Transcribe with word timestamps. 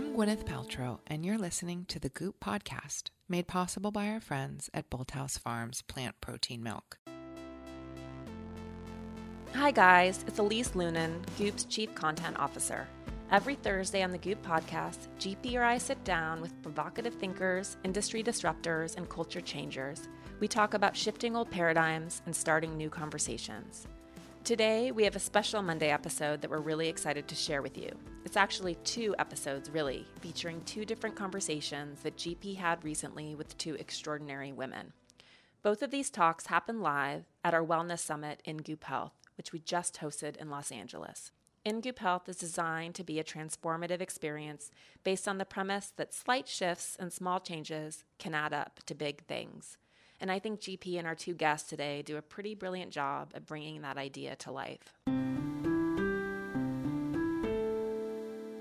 I'm 0.00 0.16
Gwyneth 0.16 0.46
Paltrow, 0.46 1.00
and 1.08 1.26
you're 1.26 1.36
listening 1.36 1.84
to 1.88 1.98
the 1.98 2.08
Goop 2.08 2.40
Podcast, 2.40 3.10
made 3.28 3.46
possible 3.46 3.90
by 3.90 4.08
our 4.08 4.18
friends 4.18 4.70
at 4.72 4.88
Bolthouse 4.88 5.38
Farms 5.38 5.82
Plant 5.82 6.18
Protein 6.22 6.62
Milk. 6.62 6.96
Hi, 9.52 9.70
guys. 9.70 10.24
It's 10.26 10.38
Elise 10.38 10.70
Loehnen, 10.70 11.20
Goop's 11.36 11.64
Chief 11.64 11.94
Content 11.94 12.38
Officer. 12.38 12.88
Every 13.30 13.56
Thursday 13.56 14.02
on 14.02 14.10
the 14.10 14.16
Goop 14.16 14.42
podcast, 14.42 15.08
GP 15.18 15.56
or 15.56 15.64
I 15.64 15.76
sit 15.76 16.02
down 16.02 16.40
with 16.40 16.62
provocative 16.62 17.12
thinkers, 17.12 17.76
industry 17.84 18.22
disruptors, 18.22 18.96
and 18.96 19.06
culture 19.06 19.42
changers. 19.42 20.08
We 20.40 20.48
talk 20.48 20.72
about 20.72 20.96
shifting 20.96 21.36
old 21.36 21.50
paradigms 21.50 22.22
and 22.24 22.34
starting 22.34 22.74
new 22.74 22.88
conversations. 22.88 23.86
Today, 24.42 24.90
we 24.90 25.04
have 25.04 25.16
a 25.16 25.20
special 25.20 25.60
Monday 25.62 25.90
episode 25.90 26.40
that 26.40 26.50
we're 26.50 26.58
really 26.58 26.88
excited 26.88 27.28
to 27.28 27.34
share 27.34 27.60
with 27.60 27.76
you. 27.76 27.90
It's 28.24 28.38
actually 28.38 28.76
two 28.76 29.14
episodes, 29.18 29.68
really, 29.70 30.06
featuring 30.20 30.62
two 30.62 30.86
different 30.86 31.14
conversations 31.14 32.00
that 32.02 32.16
GP 32.16 32.56
had 32.56 32.82
recently 32.82 33.34
with 33.34 33.56
two 33.58 33.74
extraordinary 33.74 34.50
women. 34.50 34.94
Both 35.62 35.82
of 35.82 35.90
these 35.90 36.08
talks 36.08 36.46
happened 36.46 36.82
live 36.82 37.26
at 37.44 37.52
our 37.52 37.64
Wellness 37.64 37.98
Summit 37.98 38.40
in 38.46 38.56
Goop 38.56 38.84
Health, 38.84 39.12
which 39.36 39.52
we 39.52 39.58
just 39.58 40.00
hosted 40.00 40.36
in 40.38 40.48
Los 40.48 40.72
Angeles. 40.72 41.32
InGoop 41.66 41.98
Health 41.98 42.26
is 42.26 42.36
designed 42.36 42.94
to 42.94 43.04
be 43.04 43.20
a 43.20 43.24
transformative 43.24 44.00
experience 44.00 44.70
based 45.04 45.28
on 45.28 45.36
the 45.36 45.44
premise 45.44 45.92
that 45.96 46.14
slight 46.14 46.48
shifts 46.48 46.96
and 46.98 47.12
small 47.12 47.38
changes 47.40 48.04
can 48.18 48.34
add 48.34 48.54
up 48.54 48.80
to 48.86 48.94
big 48.94 49.26
things. 49.26 49.76
And 50.20 50.30
I 50.30 50.38
think 50.38 50.60
GP 50.60 50.98
and 50.98 51.06
our 51.06 51.14
two 51.14 51.32
guests 51.32 51.68
today 51.68 52.02
do 52.02 52.18
a 52.18 52.22
pretty 52.22 52.54
brilliant 52.54 52.90
job 52.90 53.30
at 53.34 53.46
bringing 53.46 53.80
that 53.80 53.96
idea 53.96 54.36
to 54.36 54.52
life. 54.52 54.92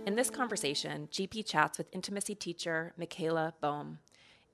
In 0.05 0.15
this 0.15 0.29
conversation, 0.29 1.09
GP 1.11 1.45
chats 1.45 1.77
with 1.77 1.93
intimacy 1.93 2.33
teacher 2.33 2.93
Michaela 2.97 3.53
Boehm. 3.61 3.99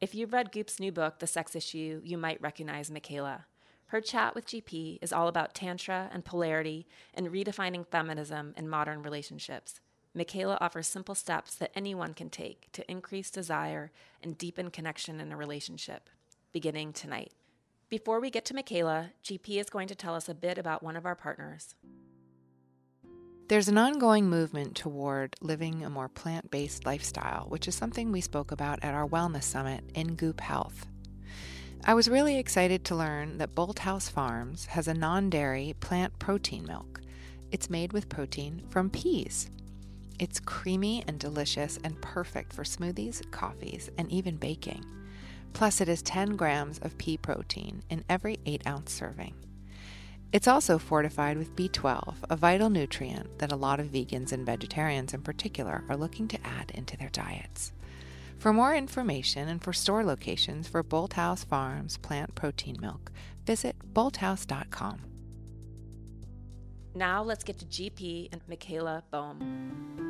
If 0.02 0.16
you've 0.16 0.34
read 0.34 0.52
Goop's 0.52 0.80
new 0.80 0.92
book, 0.92 1.20
The 1.20 1.28
Sex 1.28 1.56
Issue, 1.56 2.02
you 2.04 2.18
might 2.18 2.42
recognize 2.42 2.92
Michaela. 2.92 3.46
Her 3.88 4.02
chat 4.02 4.34
with 4.34 4.48
GP 4.48 4.98
is 5.02 5.14
all 5.14 5.28
about 5.28 5.54
Tantra 5.54 6.10
and 6.12 6.26
polarity 6.26 6.88
and 7.14 7.28
redefining 7.28 7.88
feminism 7.88 8.54
in 8.58 8.68
modern 8.68 9.04
relationships. 9.04 9.80
Michaela 10.16 10.58
offers 10.60 10.88
simple 10.88 11.14
steps 11.14 11.56
that 11.56 11.72
anyone 11.76 12.14
can 12.14 12.30
take 12.30 12.72
to 12.72 12.90
increase 12.90 13.30
desire 13.30 13.92
and 14.24 14.38
deepen 14.38 14.72
connection 14.72 15.20
in 15.20 15.32
a 15.32 15.38
relationship, 15.38 16.10
beginning 16.56 16.94
tonight. 16.94 17.34
Before 17.90 18.22
we 18.22 18.30
get 18.30 18.46
to 18.46 18.54
Michaela, 18.54 19.12
GP 19.26 19.60
is 19.60 19.70
going 19.70 19.90
to 19.90 19.94
tell 19.94 20.16
us 20.16 20.30
a 20.30 20.34
bit 20.34 20.58
about 20.58 20.82
one 20.82 20.96
of 20.96 21.06
our 21.06 21.14
partners. 21.14 21.76
There's 23.50 23.68
an 23.68 23.78
ongoing 23.78 24.30
movement 24.30 24.74
toward 24.74 25.36
living 25.42 25.84
a 25.84 25.90
more 25.90 26.08
plant 26.08 26.50
based 26.50 26.86
lifestyle, 26.86 27.48
which 27.50 27.68
is 27.68 27.76
something 27.76 28.10
we 28.10 28.22
spoke 28.22 28.54
about 28.54 28.82
at 28.86 28.94
our 28.94 29.06
Wellness 29.06 29.44
Summit 29.44 29.84
in 29.96 30.16
Goop 30.16 30.40
Health. 30.40 30.88
I 31.84 31.94
was 31.94 32.08
really 32.08 32.40
excited 32.40 32.86
to 32.86 32.96
learn 32.96 33.38
that 33.40 33.54
Bolthouse 33.54 34.10
Farms 34.10 34.68
has 34.68 34.88
a 34.88 34.94
non 34.94 35.30
dairy 35.30 35.76
plant 35.82 36.18
protein 36.20 36.64
milk. 36.66 37.02
It's 37.52 37.70
made 37.70 37.92
with 37.92 38.08
protein 38.08 38.64
from 38.70 38.90
peas. 38.90 39.50
It's 40.20 40.40
creamy 40.40 41.04
and 41.06 41.20
delicious 41.20 41.78
and 41.84 42.02
perfect 42.02 42.54
for 42.54 42.64
smoothies, 42.64 43.30
coffees, 43.32 43.90
and 43.98 44.10
even 44.10 44.38
baking. 44.38 44.86
Plus, 45.56 45.80
it 45.80 45.88
has 45.88 46.02
10 46.02 46.36
grams 46.36 46.80
of 46.80 46.98
pea 46.98 47.16
protein 47.16 47.82
in 47.90 48.04
every 48.10 48.38
8 48.46 48.68
ounce 48.68 48.92
serving. 48.92 49.34
It's 50.34 50.50
also 50.50 50.78
fortified 50.78 51.38
with 51.38 51.56
B12, 51.56 52.18
a 52.30 52.36
vital 52.36 52.70
nutrient 52.70 53.40
that 53.40 53.54
a 53.54 53.56
lot 53.56 53.80
of 53.80 53.88
vegans 53.88 54.34
and 54.34 54.46
vegetarians 54.46 55.14
in 55.14 55.22
particular 55.22 55.86
are 55.88 55.96
looking 55.96 56.28
to 56.28 56.46
add 56.46 56.72
into 56.72 56.98
their 56.98 57.08
diets. 57.10 57.72
For 58.38 58.52
more 58.52 58.76
information 58.76 59.48
and 59.48 59.64
for 59.64 59.72
store 59.72 60.04
locations 60.04 60.68
for 60.68 60.84
Bolthouse 60.84 61.46
Farms 61.46 61.96
plant 61.98 62.36
protein 62.36 62.76
milk, 62.82 63.14
visit 63.46 63.78
bolthouse.com. 63.94 65.00
Now 66.94 67.24
let's 67.24 67.46
get 67.46 67.60
to 67.60 67.66
GP 67.66 68.28
and 68.34 68.42
Michaela 68.50 69.04
Boehm. 69.10 70.05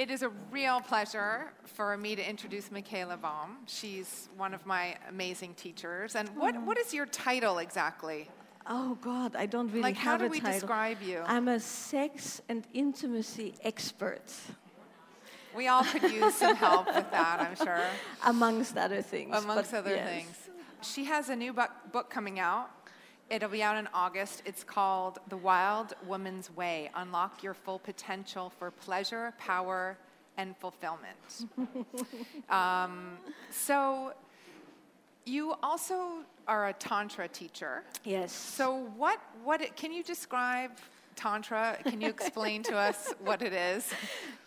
It 0.00 0.10
is 0.10 0.22
a 0.22 0.30
real 0.50 0.80
pleasure 0.80 1.52
for 1.62 1.94
me 1.94 2.16
to 2.16 2.26
introduce 2.26 2.70
Michaela 2.70 3.18
Boehm. 3.18 3.58
She's 3.66 4.30
one 4.34 4.54
of 4.54 4.64
my 4.64 4.96
amazing 5.10 5.52
teachers. 5.52 6.16
And 6.16 6.26
what, 6.38 6.58
what 6.62 6.78
is 6.78 6.94
your 6.94 7.04
title 7.04 7.58
exactly? 7.58 8.30
Oh 8.66 8.96
God, 9.02 9.36
I 9.36 9.44
don't 9.44 9.68
really 9.68 9.82
Like, 9.82 9.98
how 9.98 10.16
do 10.16 10.26
we 10.26 10.40
title. 10.40 10.58
describe 10.58 11.02
you? 11.02 11.22
I'm 11.26 11.48
a 11.48 11.60
sex 11.60 12.40
and 12.48 12.66
intimacy 12.72 13.52
expert, 13.62 14.32
We 15.54 15.68
all 15.68 15.84
could 15.84 16.10
use 16.10 16.34
some 16.34 16.56
help 16.56 16.86
with 16.86 17.10
that, 17.10 17.40
I'm 17.40 17.56
sure, 17.56 17.84
amongst 18.24 18.78
other 18.78 19.02
things. 19.02 19.36
amongst 19.36 19.74
other 19.74 19.96
yes. 19.96 20.08
things. 20.08 20.36
She 20.80 21.04
has 21.04 21.28
a 21.28 21.36
new 21.36 21.52
book 21.52 22.08
coming 22.08 22.40
out. 22.40 22.70
It'll 23.30 23.48
be 23.48 23.62
out 23.62 23.76
in 23.76 23.88
August. 23.94 24.42
It's 24.44 24.64
called 24.64 25.20
The 25.28 25.36
Wild 25.36 25.94
Woman's 26.04 26.50
Way 26.56 26.90
Unlock 26.96 27.44
Your 27.44 27.54
Full 27.54 27.78
Potential 27.78 28.50
for 28.50 28.72
Pleasure, 28.72 29.32
Power, 29.38 29.96
and 30.36 30.56
Fulfillment. 30.56 31.46
um, 32.50 33.18
so, 33.50 34.14
you 35.26 35.54
also 35.62 36.24
are 36.48 36.70
a 36.70 36.72
Tantra 36.72 37.28
teacher. 37.28 37.84
Yes. 38.04 38.32
So 38.32 38.90
what 38.96 39.20
what 39.44 39.60
it, 39.60 39.76
can 39.76 39.92
you 39.92 40.02
describe 40.02 40.72
tantra? 41.14 41.76
Can 41.84 42.00
you 42.00 42.08
explain 42.08 42.62
to 42.64 42.76
us 42.76 43.14
what 43.20 43.42
it 43.42 43.52
is? 43.52 43.88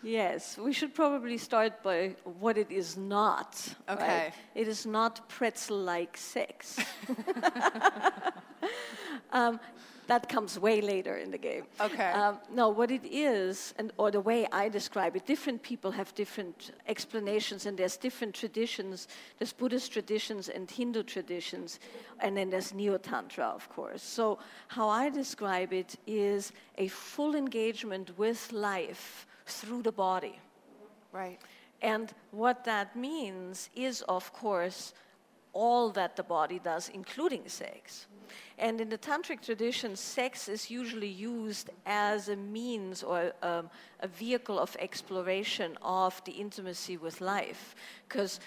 Yes, 0.02 0.58
we 0.58 0.72
should 0.72 0.94
probably 0.94 1.38
start 1.38 1.82
by 1.82 2.16
what 2.40 2.58
it 2.58 2.70
is 2.70 2.96
not. 2.96 3.56
right? 3.88 3.96
Okay. 3.96 4.32
It 4.54 4.68
is 4.68 4.84
not 4.84 5.26
pretzel-like 5.28 6.16
sex. 6.16 6.78
um, 9.32 9.60
that 10.06 10.28
comes 10.28 10.58
way 10.58 10.80
later 10.80 11.16
in 11.16 11.30
the 11.30 11.38
game. 11.38 11.64
Okay. 11.80 12.10
Um, 12.10 12.38
no, 12.52 12.68
what 12.68 12.90
it 12.90 13.04
is, 13.04 13.74
and 13.78 13.92
or 13.96 14.10
the 14.10 14.20
way 14.20 14.46
I 14.52 14.68
describe 14.68 15.16
it, 15.16 15.26
different 15.26 15.62
people 15.62 15.90
have 15.90 16.14
different 16.14 16.72
explanations, 16.86 17.66
and 17.66 17.78
there's 17.78 17.96
different 17.96 18.34
traditions. 18.34 19.08
There's 19.38 19.52
Buddhist 19.52 19.92
traditions 19.92 20.48
and 20.48 20.70
Hindu 20.70 21.04
traditions, 21.04 21.80
and 22.20 22.36
then 22.36 22.50
there's 22.50 22.74
Neo 22.74 22.98
Tantra, 22.98 23.46
of 23.46 23.68
course. 23.70 24.02
So 24.02 24.38
how 24.68 24.88
I 24.88 25.08
describe 25.08 25.72
it 25.72 25.96
is 26.06 26.52
a 26.76 26.88
full 26.88 27.34
engagement 27.34 28.18
with 28.18 28.52
life 28.52 29.26
through 29.46 29.82
the 29.82 29.92
body. 29.92 30.38
Right. 31.12 31.38
And 31.80 32.12
what 32.30 32.64
that 32.64 32.96
means 32.96 33.68
is, 33.76 34.02
of 34.02 34.32
course, 34.32 34.94
all 35.54 35.90
that 35.90 36.16
the 36.16 36.22
body 36.22 36.58
does, 36.58 36.90
including 36.90 37.48
sex. 37.48 38.06
And 38.58 38.80
in 38.80 38.88
the 38.88 38.98
tantric 38.98 39.44
tradition, 39.44 39.96
sex 39.96 40.48
is 40.48 40.70
usually 40.70 41.08
used 41.08 41.70
as 41.86 42.28
a 42.28 42.36
means 42.36 43.02
or 43.02 43.32
um, 43.42 43.70
a 44.00 44.08
vehicle 44.08 44.58
of 44.58 44.76
exploration 44.78 45.76
of 45.82 46.22
the 46.24 46.32
intimacy 46.32 46.96
with 46.96 47.20
life. 47.20 47.74
Because 48.08 48.40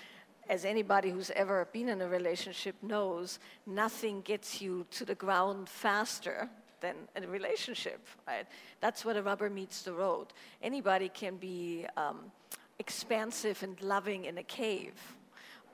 as 0.50 0.63
anybody 0.63 1.09
who's 1.09 1.31
ever 1.31 1.67
been 1.73 1.90
in 1.90 2.01
a 2.01 2.07
relationship 2.07 2.75
knows, 2.81 3.40
nothing 3.66 4.22
gets 4.22 4.62
you 4.62 4.85
to 4.91 5.03
the 5.03 5.16
ground 5.16 5.67
faster 5.67 6.50
than 6.79 6.96
a 7.16 7.28
relationship, 7.28 8.06
right? 8.28 8.46
That's 8.81 9.03
where 9.03 9.16
the 9.16 9.23
rubber 9.23 9.50
meets 9.50 9.81
the 9.81 9.94
road. 9.94 10.28
Anybody 10.62 11.09
can 11.09 11.38
be 11.38 11.85
um, 11.97 12.31
expansive 12.79 13.62
and 13.63 13.81
loving 13.81 14.25
in 14.25 14.38
a 14.38 14.44
cave, 14.44 14.94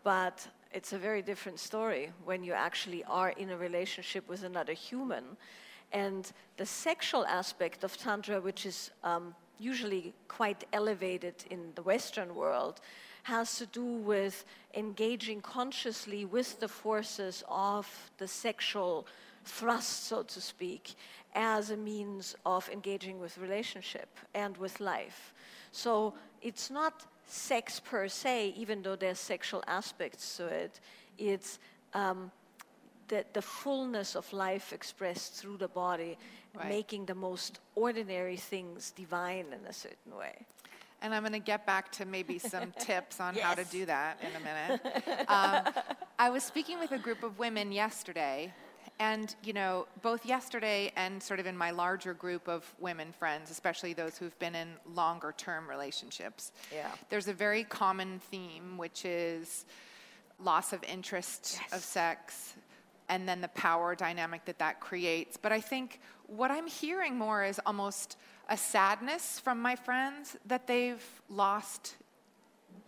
but 0.04 0.48
it's 0.74 0.94
a 0.94 0.98
very 0.98 1.22
different 1.22 1.60
story 1.60 2.12
when 2.26 2.44
you 2.44 2.54
actually 2.54 3.04
are 3.06 3.30
in 3.30 3.52
a 3.52 3.58
relationship 3.58 4.28
with 4.28 4.44
another 4.44 4.74
human. 4.74 5.24
And 5.92 6.32
the 6.58 6.66
sexual 6.66 7.26
aspect 7.26 7.84
of 7.84 7.96
Tantra, 7.96 8.42
which 8.42 8.66
is 8.66 8.90
um, 9.04 9.36
usually 9.60 10.14
quite 10.28 10.66
elevated 10.74 11.36
in 11.52 11.72
the 11.76 11.84
Western 11.84 12.34
world, 12.34 12.82
has 13.24 13.58
to 13.58 13.66
do 13.68 13.86
with 13.86 14.44
engaging 14.74 15.42
consciously 15.42 16.26
with 16.26 16.60
the 16.60 16.68
forces 16.68 17.44
of 17.48 17.88
the 18.18 18.28
sexual 18.28 19.06
thrust, 19.46 20.08
so 20.08 20.24
to 20.24 20.42
speak, 20.42 20.96
as 21.36 21.70
a 21.70 21.78
means 21.78 22.36
of 22.46 22.68
engaging 22.70 23.20
with 23.20 23.38
relationship 23.38 24.10
and 24.34 24.58
with 24.58 24.80
life. 24.80 25.34
So 25.72 26.16
it's 26.42 26.70
not 26.70 27.06
sex 27.28 27.80
per 27.80 28.08
se, 28.08 28.54
even 28.58 28.82
though 28.82 28.96
there's 28.96 29.20
sexual 29.20 29.64
aspects 29.68 30.38
to 30.38 30.48
it. 30.48 30.80
It's 31.18 31.60
um, 31.94 32.32
the, 33.08 33.26
the 33.34 33.42
fullness 33.42 34.16
of 34.16 34.32
life 34.34 34.74
expressed 34.74 35.34
through 35.36 35.58
the 35.58 35.68
body, 35.68 36.18
Right. 36.56 36.70
making 36.70 37.08
the 37.08 37.16
most 37.16 37.60
ordinary 37.74 38.38
things 38.38 38.92
divine 38.92 39.48
in 39.60 39.66
a 39.68 39.74
certain 39.74 40.16
way. 40.16 40.46
And 41.02 41.12
I'm 41.12 41.24
going 41.24 41.34
to 41.34 41.40
get 41.40 41.66
back 41.66 41.92
to 41.94 42.06
maybe 42.06 42.38
some 42.38 42.72
tips 42.80 43.20
on 43.20 43.34
how 43.34 43.56
to 43.56 43.64
do 43.66 43.88
that 43.88 44.20
in 44.22 44.36
a 44.36 44.40
minute. 44.40 45.26
Um, 45.28 45.74
I 46.20 46.30
was 46.30 46.44
speaking 46.44 46.78
with 46.78 46.92
a 46.92 47.00
group 47.00 47.24
of 47.24 47.40
women 47.40 47.72
yesterday, 47.72 48.54
And, 49.00 49.36
you 49.44 49.54
know, 49.54 49.88
both 50.02 50.26
yesterday 50.26 50.92
and 50.96 51.22
sort 51.22 51.40
of 51.40 51.46
in 51.48 51.58
my 51.58 51.72
larger 51.72 52.14
group 52.14 52.48
of 52.48 52.64
women 52.80 53.12
friends, 53.12 53.52
especially 53.52 53.94
those 53.94 54.18
who've 54.18 54.38
been 54.40 54.56
in 54.56 54.70
longer 54.94 55.34
term 55.38 55.70
relationships, 55.70 56.52
Yeah. 56.72 56.92
there's 57.10 57.28
a 57.28 57.34
very 57.34 57.64
common 57.64 58.20
theme, 58.20 58.78
which 58.78 59.06
is 59.06 59.66
loss 60.40 60.74
of 60.74 60.84
interest 60.84 61.60
of 61.72 61.82
sex 61.82 62.54
and 63.10 63.28
then 63.28 63.42
the 63.42 63.50
power 63.50 63.96
dynamic 63.96 64.46
that 64.46 64.60
that 64.60 64.80
creates. 64.80 65.38
But 65.38 65.52
I 65.52 65.60
think 65.60 66.00
what 66.28 66.52
I'm 66.52 66.68
hearing 66.68 67.18
more 67.18 67.44
is 67.44 67.60
almost 67.66 68.18
a 68.50 68.58
sadness 68.58 69.40
from 69.40 69.62
my 69.62 69.76
friends 69.76 70.38
that 70.46 70.68
they've 70.68 71.04
lost 71.30 71.96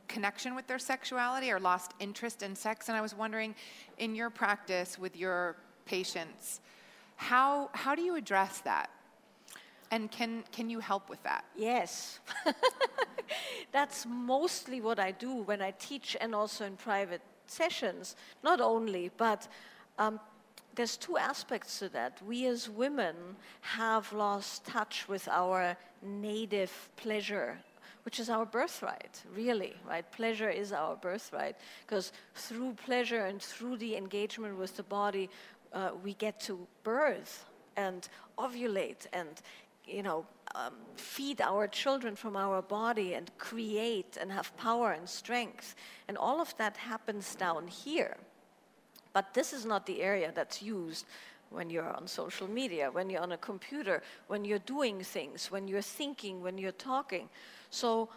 connection 0.07 0.55
with 0.55 0.67
their 0.67 0.79
sexuality 0.79 1.51
or 1.51 1.59
lost 1.59 1.93
interest 1.99 2.43
in 2.43 2.55
sex. 2.55 2.87
And 2.89 2.97
I 2.97 3.01
was 3.01 3.13
wondering, 3.15 3.55
in 3.97 4.15
your 4.15 4.29
practice 4.29 4.97
with 4.99 5.15
your 5.17 5.55
patients, 5.85 6.61
how, 7.15 7.69
how 7.73 7.95
do 7.95 8.01
you 8.01 8.15
address 8.15 8.59
that? 8.61 8.89
And 9.91 10.11
can, 10.11 10.43
can 10.51 10.69
you 10.69 10.79
help 10.79 11.09
with 11.09 11.21
that? 11.23 11.45
Yes. 11.55 12.19
That's 13.71 14.05
mostly 14.05 14.81
what 14.81 14.99
I 14.99 15.11
do 15.11 15.35
when 15.35 15.61
I 15.61 15.71
teach 15.71 16.17
and 16.19 16.33
also 16.33 16.65
in 16.65 16.75
private 16.75 17.21
sessions. 17.47 18.15
Not 18.43 18.59
only, 18.61 19.11
but 19.17 19.47
um, 19.97 20.19
there's 20.75 20.97
two 20.97 21.17
aspects 21.17 21.79
to 21.79 21.89
that. 21.89 22.21
We 22.25 22.47
as 22.47 22.69
women 22.69 23.15
have 23.61 24.11
lost 24.11 24.65
touch 24.65 25.07
with 25.07 25.27
our 25.27 25.77
native 26.01 26.89
pleasure, 26.97 27.57
which 28.03 28.19
is 28.19 28.29
our 28.29 28.45
birthright, 28.45 29.23
really, 29.33 29.73
right? 29.87 30.09
Pleasure 30.11 30.49
is 30.49 30.73
our 30.73 30.95
birthright 30.95 31.55
because 31.85 32.11
through 32.35 32.73
pleasure 32.73 33.25
and 33.25 33.41
through 33.41 33.77
the 33.77 33.95
engagement 33.95 34.57
with 34.57 34.75
the 34.75 34.83
body, 34.83 35.29
uh, 35.73 35.91
we 36.03 36.13
get 36.13 36.39
to 36.41 36.67
birth 36.83 37.45
and 37.75 38.07
ovulate 38.37 39.07
and 39.13 39.41
you 39.87 40.03
know, 40.03 40.25
um, 40.55 40.73
feed 40.95 41.41
our 41.41 41.67
children 41.67 42.15
from 42.15 42.35
our 42.35 42.61
body 42.61 43.13
and 43.13 43.29
create 43.37 44.17
and 44.19 44.31
have 44.31 44.55
power 44.57 44.91
and 44.91 45.07
strength. 45.07 45.75
And 46.07 46.17
all 46.17 46.41
of 46.41 46.55
that 46.57 46.77
happens 46.77 47.35
down 47.35 47.67
here. 47.67 48.17
But 49.13 49.33
this 49.33 49.53
is 49.53 49.65
not 49.65 49.85
the 49.85 50.01
area 50.01 50.31
that's 50.33 50.61
used 50.61 51.05
when 51.49 51.69
you're 51.69 51.93
on 51.93 52.07
social 52.07 52.49
media, 52.49 52.89
when 52.91 53.09
you're 53.09 53.21
on 53.21 53.31
a 53.31 53.37
computer, 53.37 54.01
when 54.27 54.43
you're 54.43 54.59
doing 54.59 55.01
things, 55.03 55.51
when 55.51 55.67
you're 55.67 55.81
thinking, 55.81 56.41
when 56.41 56.57
you're 56.57 56.71
talking. 56.71 57.29
So 57.69 58.09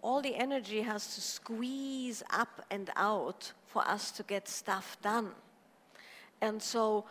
all 0.00 0.22
the 0.22 0.34
energy 0.34 0.82
has 0.82 1.14
to 1.14 1.20
squeeze 1.20 2.22
up 2.30 2.64
and 2.70 2.90
out 2.96 3.52
for 3.66 3.86
us 3.86 4.10
to 4.12 4.22
get 4.22 4.48
stuff 4.48 4.96
done. 5.02 5.32
And 6.40 6.62
so 6.62 7.04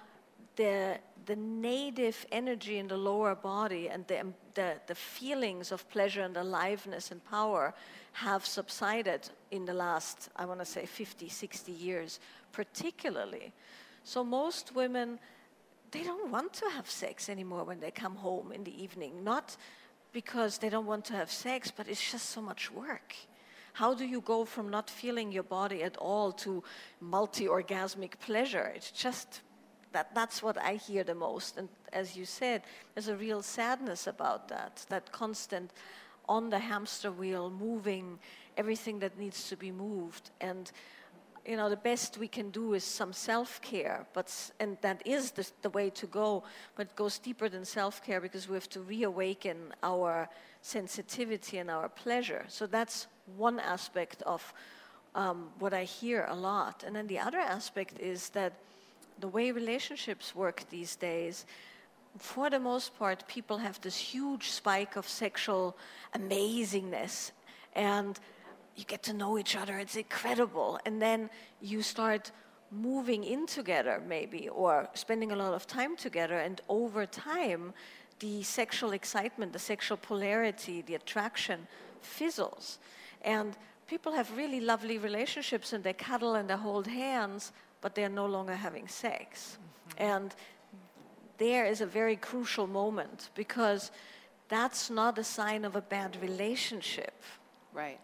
the, 0.55 0.97
the 1.25 1.35
native 1.35 2.25
energy 2.31 2.77
in 2.77 2.87
the 2.87 2.97
lower 2.97 3.35
body 3.35 3.89
and 3.89 4.05
the, 4.07 4.21
um, 4.21 4.33
the, 4.53 4.75
the 4.87 4.95
feelings 4.95 5.71
of 5.71 5.87
pleasure 5.89 6.21
and 6.21 6.35
aliveness 6.35 7.11
and 7.11 7.23
power 7.25 7.73
have 8.13 8.45
subsided 8.45 9.29
in 9.51 9.65
the 9.65 9.73
last, 9.73 10.29
I 10.35 10.45
want 10.45 10.59
to 10.59 10.65
say, 10.65 10.85
50, 10.85 11.29
60 11.29 11.71
years, 11.71 12.19
particularly. 12.51 13.53
So 14.03 14.23
most 14.23 14.73
women, 14.73 15.19
they 15.91 16.03
don't 16.03 16.31
want 16.31 16.53
to 16.53 16.69
have 16.69 16.89
sex 16.89 17.29
anymore 17.29 17.63
when 17.63 17.79
they 17.79 17.91
come 17.91 18.15
home 18.15 18.51
in 18.51 18.63
the 18.63 18.83
evening. 18.83 19.23
Not 19.23 19.55
because 20.13 20.57
they 20.57 20.69
don't 20.69 20.85
want 20.85 21.05
to 21.05 21.13
have 21.13 21.29
sex, 21.29 21.71
but 21.75 21.87
it's 21.87 22.11
just 22.11 22.29
so 22.29 22.41
much 22.41 22.71
work. 22.71 23.15
How 23.77 23.93
do 23.93 24.05
you 24.05 24.21
go 24.21 24.43
from 24.43 24.69
not 24.69 24.89
feeling 24.89 25.31
your 25.31 25.43
body 25.43 25.83
at 25.83 25.97
all 25.97 26.31
to 26.31 26.63
multi 26.99 27.45
orgasmic 27.45 28.19
pleasure? 28.19 28.71
It's 28.75 28.89
just 28.89 29.41
that, 29.91 30.15
that's 30.15 30.41
what 30.41 30.57
I 30.57 30.73
hear 30.73 31.03
the 31.03 31.13
most. 31.13 31.59
And 31.59 31.69
as 31.93 32.17
you 32.17 32.25
said, 32.25 32.63
there's 32.95 33.07
a 33.07 33.15
real 33.15 33.43
sadness 33.43 34.07
about 34.07 34.47
that, 34.47 34.83
that 34.89 35.11
constant 35.11 35.73
on 36.27 36.49
the 36.49 36.57
hamster 36.57 37.11
wheel, 37.11 37.51
moving 37.51 38.17
everything 38.57 38.97
that 38.97 39.19
needs 39.19 39.47
to 39.49 39.55
be 39.55 39.71
moved. 39.71 40.31
And 40.41 40.71
you 41.47 41.55
know, 41.55 41.69
the 41.69 41.77
best 41.77 42.17
we 42.17 42.27
can 42.27 42.49
do 42.49 42.73
is 42.73 42.83
some 42.83 43.13
self-care, 43.13 44.05
but 44.13 44.51
and 44.59 44.77
that 44.81 45.01
is 45.05 45.31
the, 45.31 45.49
the 45.61 45.69
way 45.69 45.89
to 45.91 46.05
go. 46.05 46.43
But 46.75 46.87
it 46.87 46.95
goes 46.95 47.19
deeper 47.19 47.49
than 47.49 47.63
self-care 47.65 48.19
because 48.19 48.49
we 48.49 48.55
have 48.55 48.69
to 48.69 48.81
reawaken 48.81 49.73
our 49.81 50.29
sensitivity 50.61 51.59
and 51.59 51.69
our 51.71 51.87
pleasure. 51.87 52.43
So 52.49 52.67
that's 52.67 53.07
one 53.37 53.59
aspect 53.59 54.21
of 54.23 54.53
um, 55.15 55.49
what 55.59 55.73
I 55.73 55.85
hear 55.85 56.25
a 56.29 56.35
lot. 56.35 56.83
And 56.85 56.95
then 56.95 57.07
the 57.07 57.19
other 57.19 57.39
aspect 57.39 57.99
is 57.99 58.29
that 58.29 58.53
the 59.19 59.27
way 59.29 59.51
relationships 59.51 60.35
work 60.35 60.63
these 60.69 60.97
days, 60.97 61.45
for 62.17 62.49
the 62.49 62.59
most 62.59 62.97
part, 62.99 63.27
people 63.27 63.57
have 63.57 63.79
this 63.81 63.97
huge 63.97 64.49
spike 64.49 64.95
of 64.95 65.07
sexual 65.07 65.77
amazingness, 66.13 67.31
and 67.73 68.19
you 68.77 68.85
get 68.85 69.03
to 69.03 69.13
know 69.13 69.37
each 69.37 69.55
other. 69.55 69.77
It's 69.79 69.97
incredible, 69.97 70.79
and 70.85 71.01
then 71.01 71.29
you 71.61 71.81
start 71.81 72.31
moving 72.71 73.23
in 73.23 73.47
together, 73.47 74.01
maybe, 74.07 74.47
or 74.49 74.87
spending 74.93 75.31
a 75.31 75.35
lot 75.35 75.53
of 75.53 75.65
time 75.65 75.97
together, 75.97 76.37
and 76.37 76.61
over 76.69 77.05
time, 77.05 77.73
the 78.19 78.43
sexual 78.43 78.91
excitement, 78.93 79.51
the 79.51 79.59
sexual 79.59 79.97
polarity, 79.97 80.83
the 80.83 80.95
attraction 80.95 81.67
fizzles, 82.01 82.77
and 83.23 83.57
people 83.87 84.11
have 84.11 84.37
really 84.37 84.59
lovely 84.59 84.97
relationships, 84.97 85.73
and 85.73 85.83
they 85.83 85.93
cuddle 85.93 86.35
and 86.35 86.49
they 86.49 86.55
hold 86.55 86.87
hands, 86.87 87.51
but 87.81 87.95
they're 87.95 88.09
no 88.09 88.25
longer 88.25 88.55
having 88.55 88.87
sex, 88.87 89.57
mm-hmm. 89.57 90.03
and 90.03 90.35
there 91.37 91.65
is 91.65 91.81
a 91.81 91.85
very 91.85 92.15
crucial 92.15 92.67
moment 92.67 93.29
because 93.33 93.91
that's 94.49 94.89
not 94.89 95.17
a 95.17 95.23
sign 95.23 95.65
of 95.65 95.75
a 95.75 95.81
bad 95.81 96.17
relationship. 96.21 97.23
Right. 97.73 97.99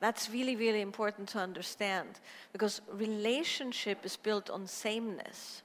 That's 0.00 0.30
really, 0.30 0.54
really 0.54 0.80
important 0.80 1.28
to 1.30 1.38
understand 1.38 2.20
because 2.52 2.80
relationship 2.92 4.04
is 4.04 4.16
built 4.16 4.48
on 4.48 4.66
sameness. 4.66 5.62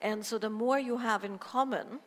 And 0.00 0.24
so 0.24 0.38
the 0.38 0.48
more 0.48 0.78
you 0.78 0.96
have 0.96 1.24
in 1.24 1.36
common, 1.38 2.00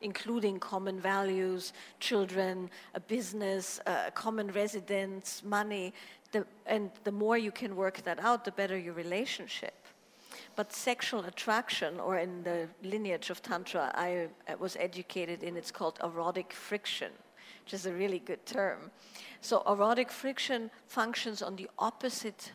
including 0.00 0.58
common 0.58 1.00
values, 1.00 1.72
children, 2.00 2.70
a 2.94 3.00
business, 3.00 3.80
a 3.86 4.10
common 4.10 4.48
residence, 4.52 5.42
money, 5.44 5.92
the, 6.32 6.46
and 6.66 6.90
the 7.04 7.12
more 7.12 7.36
you 7.36 7.50
can 7.50 7.76
work 7.76 8.02
that 8.04 8.18
out, 8.20 8.44
the 8.44 8.52
better 8.52 8.78
your 8.78 8.94
relationship. 8.94 9.74
But 10.56 10.72
sexual 10.72 11.24
attraction, 11.24 12.00
or 12.00 12.18
in 12.18 12.42
the 12.44 12.68
lineage 12.82 13.30
of 13.30 13.42
Tantra, 13.42 13.92
I 13.94 14.28
was 14.58 14.76
educated 14.78 15.42
in, 15.42 15.56
it's 15.56 15.70
called 15.70 15.98
erotic 16.02 16.52
friction, 16.52 17.12
which 17.64 17.74
is 17.74 17.86
a 17.86 17.92
really 17.92 18.18
good 18.18 18.44
term. 18.46 18.90
So, 19.40 19.62
erotic 19.66 20.10
friction 20.10 20.70
functions 20.86 21.42
on 21.42 21.56
the 21.56 21.68
opposite 21.78 22.52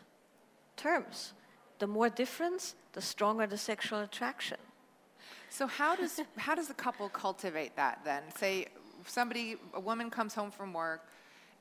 terms. 0.76 1.32
The 1.78 1.86
more 1.86 2.08
difference, 2.08 2.74
the 2.92 3.00
stronger 3.00 3.46
the 3.46 3.58
sexual 3.58 4.00
attraction. 4.00 4.58
So 5.48 5.66
how 5.66 5.96
does 5.96 6.20
how 6.36 6.54
does 6.54 6.70
a 6.70 6.74
couple 6.74 7.08
cultivate 7.08 7.76
that 7.76 8.00
then? 8.04 8.22
Say 8.36 8.66
somebody 9.06 9.56
a 9.74 9.80
woman 9.80 10.10
comes 10.10 10.34
home 10.34 10.50
from 10.50 10.72
work 10.72 11.08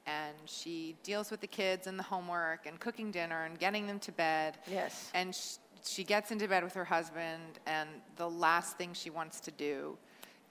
and 0.06 0.36
she 0.46 0.96
deals 1.04 1.32
with 1.32 1.42
the 1.42 1.48
kids 1.48 1.88
and 1.88 1.98
the 1.98 2.04
homework 2.04 2.66
and 2.66 2.80
cooking 2.80 3.12
dinner 3.12 3.46
and 3.46 3.60
getting 3.60 3.88
them 3.88 4.00
to 4.00 4.12
bed. 4.12 4.58
Yes. 4.70 5.12
And 5.14 5.36
sh- 5.36 5.58
she 5.84 6.04
gets 6.04 6.32
into 6.32 6.48
bed 6.48 6.64
with 6.64 6.74
her 6.74 6.86
husband 6.86 7.60
and 7.66 7.90
the 8.16 8.30
last 8.30 8.78
thing 8.78 8.94
she 8.94 9.10
wants 9.10 9.40
to 9.42 9.52
do 9.52 9.98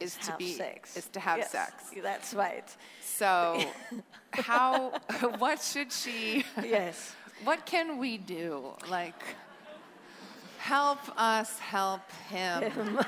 is 0.01 0.17
to 0.17 0.31
have 0.31 0.39
be 0.39 0.53
sex. 0.53 0.97
is 0.97 1.07
to 1.09 1.21
have 1.21 1.39
Yes, 1.39 1.51
sex. 1.51 1.73
That's 2.03 2.35
right. 2.35 2.65
So 3.03 3.61
how 4.33 4.91
what 5.39 5.61
should 5.63 5.93
she 5.93 6.45
Yes. 6.63 7.15
what 7.45 7.67
can 7.67 7.99
we 7.99 8.19
do? 8.19 8.73
Like 8.89 9.23
help 10.59 11.01
us 11.17 11.59
help 11.59 12.11
him. 12.29 12.99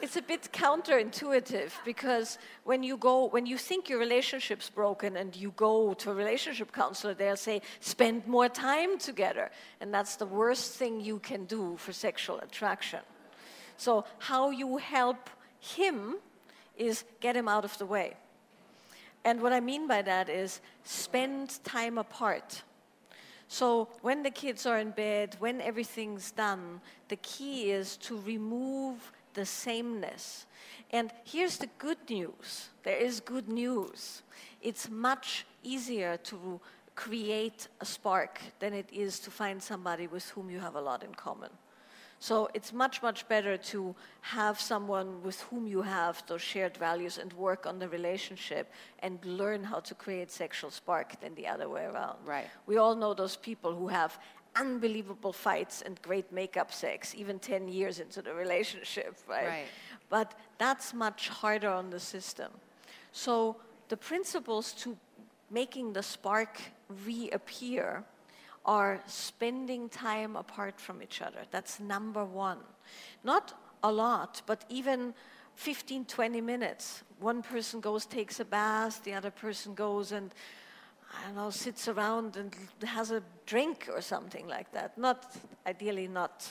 It's 0.00 0.16
a 0.16 0.22
bit 0.22 0.50
counterintuitive 0.52 1.72
because 1.84 2.38
when 2.62 2.84
you 2.84 2.96
go, 2.96 3.26
when 3.26 3.46
you 3.46 3.58
think 3.58 3.88
your 3.88 3.98
relationship's 3.98 4.70
broken 4.70 5.16
and 5.16 5.34
you 5.34 5.52
go 5.56 5.94
to 5.94 6.10
a 6.10 6.14
relationship 6.14 6.70
counselor, 6.72 7.14
they'll 7.14 7.36
say, 7.36 7.62
spend 7.80 8.26
more 8.26 8.48
time 8.48 8.98
together. 8.98 9.50
And 9.80 9.92
that's 9.92 10.14
the 10.16 10.26
worst 10.26 10.74
thing 10.74 11.00
you 11.00 11.18
can 11.18 11.46
do 11.46 11.76
for 11.78 11.92
sexual 11.92 12.38
attraction. 12.38 13.00
So, 13.76 14.04
how 14.18 14.50
you 14.50 14.76
help 14.76 15.30
him 15.58 16.16
is 16.76 17.04
get 17.20 17.36
him 17.36 17.48
out 17.48 17.64
of 17.64 17.76
the 17.78 17.86
way. 17.86 18.14
And 19.24 19.42
what 19.42 19.52
I 19.52 19.60
mean 19.60 19.88
by 19.88 20.02
that 20.02 20.28
is 20.28 20.60
spend 20.84 21.62
time 21.64 21.98
apart. 21.98 22.62
So 23.48 23.88
when 24.02 24.22
the 24.22 24.30
kids 24.30 24.66
are 24.66 24.78
in 24.78 24.90
bed, 24.90 25.36
when 25.38 25.60
everything's 25.60 26.30
done, 26.30 26.80
the 27.08 27.16
key 27.16 27.70
is 27.70 27.96
to 27.98 28.20
remove 28.20 29.12
the 29.38 29.46
sameness. 29.46 30.46
And 30.90 31.12
here's 31.24 31.58
the 31.58 31.70
good 31.78 32.02
news 32.10 32.70
there 32.82 32.96
is 32.96 33.20
good 33.20 33.48
news. 33.48 34.22
It's 34.60 34.90
much 34.90 35.46
easier 35.62 36.16
to 36.30 36.60
create 36.96 37.68
a 37.80 37.84
spark 37.84 38.40
than 38.58 38.72
it 38.74 38.88
is 38.92 39.20
to 39.20 39.30
find 39.30 39.62
somebody 39.62 40.06
with 40.08 40.28
whom 40.30 40.50
you 40.50 40.58
have 40.58 40.74
a 40.74 40.80
lot 40.80 41.04
in 41.04 41.14
common. 41.14 41.50
So 42.20 42.48
it's 42.52 42.72
much, 42.72 43.00
much 43.00 43.28
better 43.28 43.56
to 43.72 43.94
have 44.22 44.60
someone 44.60 45.22
with 45.22 45.40
whom 45.42 45.68
you 45.68 45.82
have 45.82 46.24
those 46.26 46.42
shared 46.42 46.76
values 46.76 47.16
and 47.18 47.32
work 47.34 47.64
on 47.64 47.78
the 47.78 47.88
relationship 47.88 48.72
and 48.98 49.24
learn 49.24 49.62
how 49.62 49.80
to 49.80 49.94
create 49.94 50.32
sexual 50.32 50.70
spark 50.72 51.20
than 51.20 51.36
the 51.36 51.46
other 51.46 51.68
way 51.68 51.84
around. 51.84 52.18
Right. 52.26 52.48
We 52.66 52.76
all 52.78 52.96
know 52.96 53.14
those 53.14 53.36
people 53.36 53.72
who 53.72 53.86
have 53.86 54.18
unbelievable 54.58 55.32
fights 55.32 55.82
and 55.82 56.00
great 56.02 56.32
makeup 56.32 56.72
sex, 56.72 57.14
even 57.14 57.38
10 57.38 57.68
years 57.68 58.00
into 58.00 58.22
the 58.22 58.34
relationship, 58.34 59.16
right? 59.28 59.46
Right. 59.46 59.66
But 60.08 60.34
that's 60.58 60.94
much 60.94 61.28
harder 61.28 61.68
on 61.68 61.90
the 61.90 62.00
system. 62.00 62.50
So 63.12 63.56
the 63.88 63.96
principles 63.96 64.72
to 64.74 64.96
making 65.50 65.92
the 65.92 66.02
spark 66.02 66.60
reappear 67.04 68.04
are 68.64 69.00
spending 69.06 69.88
time 69.88 70.36
apart 70.36 70.80
from 70.80 71.02
each 71.02 71.22
other. 71.22 71.40
That's 71.50 71.80
number 71.80 72.24
one. 72.24 72.58
Not 73.24 73.54
a 73.82 73.90
lot, 73.90 74.42
but 74.46 74.64
even 74.68 75.14
15, 75.54 76.04
20 76.04 76.40
minutes. 76.40 77.02
One 77.18 77.42
person 77.42 77.80
goes, 77.80 78.06
takes 78.06 78.40
a 78.40 78.44
bath, 78.44 79.02
the 79.04 79.14
other 79.14 79.30
person 79.30 79.74
goes 79.74 80.12
and, 80.12 80.32
I 81.12 81.26
don't 81.26 81.36
know, 81.36 81.50
sits 81.50 81.88
around 81.88 82.36
and 82.36 82.54
has 82.84 83.10
a 83.10 83.22
drink 83.46 83.88
or 83.92 84.00
something 84.00 84.46
like 84.46 84.70
that. 84.72 84.96
Not, 84.98 85.34
ideally, 85.66 86.08
not 86.08 86.46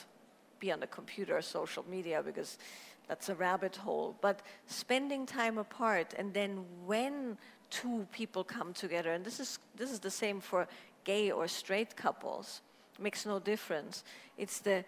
be 0.60 0.72
on 0.72 0.80
the 0.80 0.86
computer 0.86 1.36
or 1.36 1.42
social 1.42 1.84
media 1.88 2.22
because 2.22 2.58
that's 3.06 3.28
a 3.28 3.34
rabbit 3.34 3.76
hole. 3.76 4.16
But 4.20 4.42
spending 4.66 5.26
time 5.26 5.58
apart 5.58 6.14
and 6.18 6.34
then 6.34 6.64
when 6.84 7.38
two 7.70 8.06
people 8.12 8.44
come 8.44 8.72
together, 8.72 9.12
and 9.12 9.24
this 9.24 9.40
is, 9.40 9.58
this 9.76 9.90
is 9.90 10.00
the 10.00 10.10
same 10.10 10.40
for 10.40 10.66
gay 11.04 11.30
or 11.30 11.46
straight 11.48 11.96
couples, 11.96 12.60
makes 12.98 13.24
no 13.24 13.38
difference. 13.38 14.04
It's 14.36 14.58
the 14.58 14.84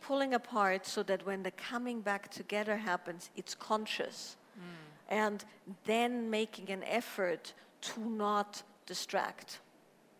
pulling 0.00 0.34
apart 0.34 0.86
so 0.86 1.02
that 1.04 1.26
when 1.26 1.42
the 1.42 1.50
coming 1.52 2.00
back 2.00 2.30
together 2.30 2.76
happens, 2.76 3.30
it's 3.36 3.54
conscious. 3.54 4.36
Hmm. 4.54 5.14
And 5.14 5.44
then 5.84 6.30
making 6.30 6.70
an 6.70 6.84
effort 6.84 7.52
to 7.82 8.00
not 8.00 8.62
distract. 8.86 9.60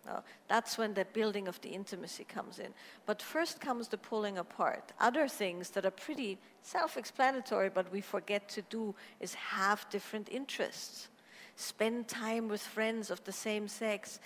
Uh, 0.09 0.21
that's 0.49 0.79
when 0.79 0.95
the 0.95 1.05
building 1.13 1.47
of 1.47 1.61
the 1.61 1.69
intimacy 1.69 2.25
comes 2.25 2.59
in. 2.59 2.73
But 3.07 3.21
first 3.21 3.61
comes 3.61 3.89
the 3.89 3.99
pulling 3.99 4.39
apart. 4.39 4.93
Other 4.99 5.29
things 5.29 5.71
that 5.71 5.85
are 5.85 5.91
pretty 5.91 6.39
self 6.63 6.97
explanatory, 6.97 7.69
but 7.69 7.93
we 7.93 8.01
forget 8.01 8.49
to 8.51 8.63
do, 8.63 8.95
is 9.21 9.35
have 9.35 9.87
different 9.91 10.29
interests. 10.31 11.09
Spend 11.57 12.09
time 12.09 12.49
with 12.49 12.63
friends 12.63 13.11
of 13.11 13.23
the 13.25 13.33
same 13.33 13.69
sex 13.69 14.21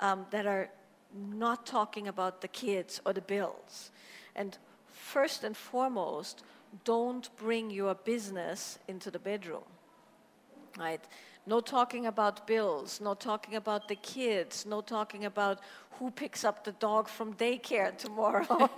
um, 0.00 0.26
that 0.30 0.46
are 0.46 0.68
not 1.14 1.66
talking 1.66 2.08
about 2.08 2.40
the 2.40 2.48
kids 2.48 3.00
or 3.04 3.12
the 3.12 3.20
bills. 3.20 3.90
And 4.36 4.56
first 4.86 5.44
and 5.44 5.56
foremost, 5.56 6.44
don't 6.84 7.28
bring 7.36 7.70
your 7.70 7.94
business 7.94 8.78
into 8.86 9.10
the 9.10 9.18
bedroom. 9.18 9.64
Right? 10.78 11.02
No 11.46 11.60
talking 11.60 12.06
about 12.06 12.46
bills, 12.46 13.00
no 13.00 13.14
talking 13.14 13.54
about 13.54 13.88
the 13.88 13.94
kids, 13.94 14.66
no 14.66 14.80
talking 14.80 15.24
about 15.24 15.60
who 15.92 16.10
picks 16.10 16.44
up 16.44 16.64
the 16.64 16.72
dog 16.72 17.08
from 17.08 17.34
daycare 17.34 17.96
tomorrow. 18.04 18.68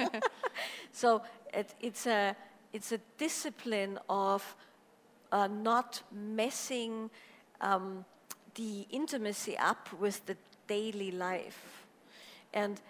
so 0.93 1.23
it, 1.55 1.75
it's, 1.81 2.07
a, 2.07 2.37
it's 2.73 2.93
a 2.93 2.99
discipline 3.17 3.99
of 4.09 4.57
uh, 5.33 5.47
not 5.47 6.03
messing 6.13 7.11
um, 7.61 8.05
the 8.55 8.87
intimacy 8.91 9.57
up 9.57 9.89
with 9.99 10.25
the 10.27 10.37
daily 10.67 11.11
life. 11.11 11.87
And 12.53 12.81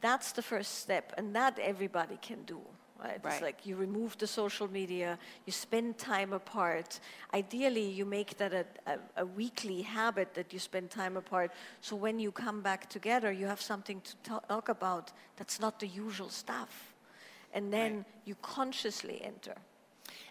that's 0.00 0.32
the 0.32 0.42
first 0.42 0.78
step, 0.80 1.12
and 1.16 1.34
that 1.36 1.58
everybody 1.58 2.18
can 2.20 2.42
do. 2.42 2.60
Right? 3.02 3.20
Right. 3.22 3.34
It's 3.34 3.42
like 3.42 3.66
you 3.66 3.76
remove 3.76 4.16
the 4.18 4.26
social 4.26 4.68
media, 4.70 5.18
you 5.44 5.52
spend 5.52 5.98
time 5.98 6.32
apart. 6.32 7.00
Ideally, 7.34 7.88
you 7.88 8.04
make 8.04 8.36
that 8.38 8.52
a, 8.52 8.64
a, 8.86 8.98
a 9.18 9.26
weekly 9.26 9.82
habit 9.82 10.34
that 10.34 10.52
you 10.52 10.58
spend 10.58 10.90
time 10.90 11.16
apart. 11.16 11.52
So 11.80 11.96
when 11.96 12.18
you 12.18 12.32
come 12.32 12.62
back 12.62 12.88
together, 12.88 13.32
you 13.32 13.46
have 13.46 13.60
something 13.60 14.00
to 14.00 14.38
talk 14.48 14.68
about 14.68 15.12
that's 15.36 15.60
not 15.60 15.80
the 15.80 15.86
usual 15.86 16.30
stuff. 16.30 16.94
And 17.52 17.72
then 17.72 18.04
you 18.24 18.34
consciously 18.42 19.20
enter. 19.22 19.54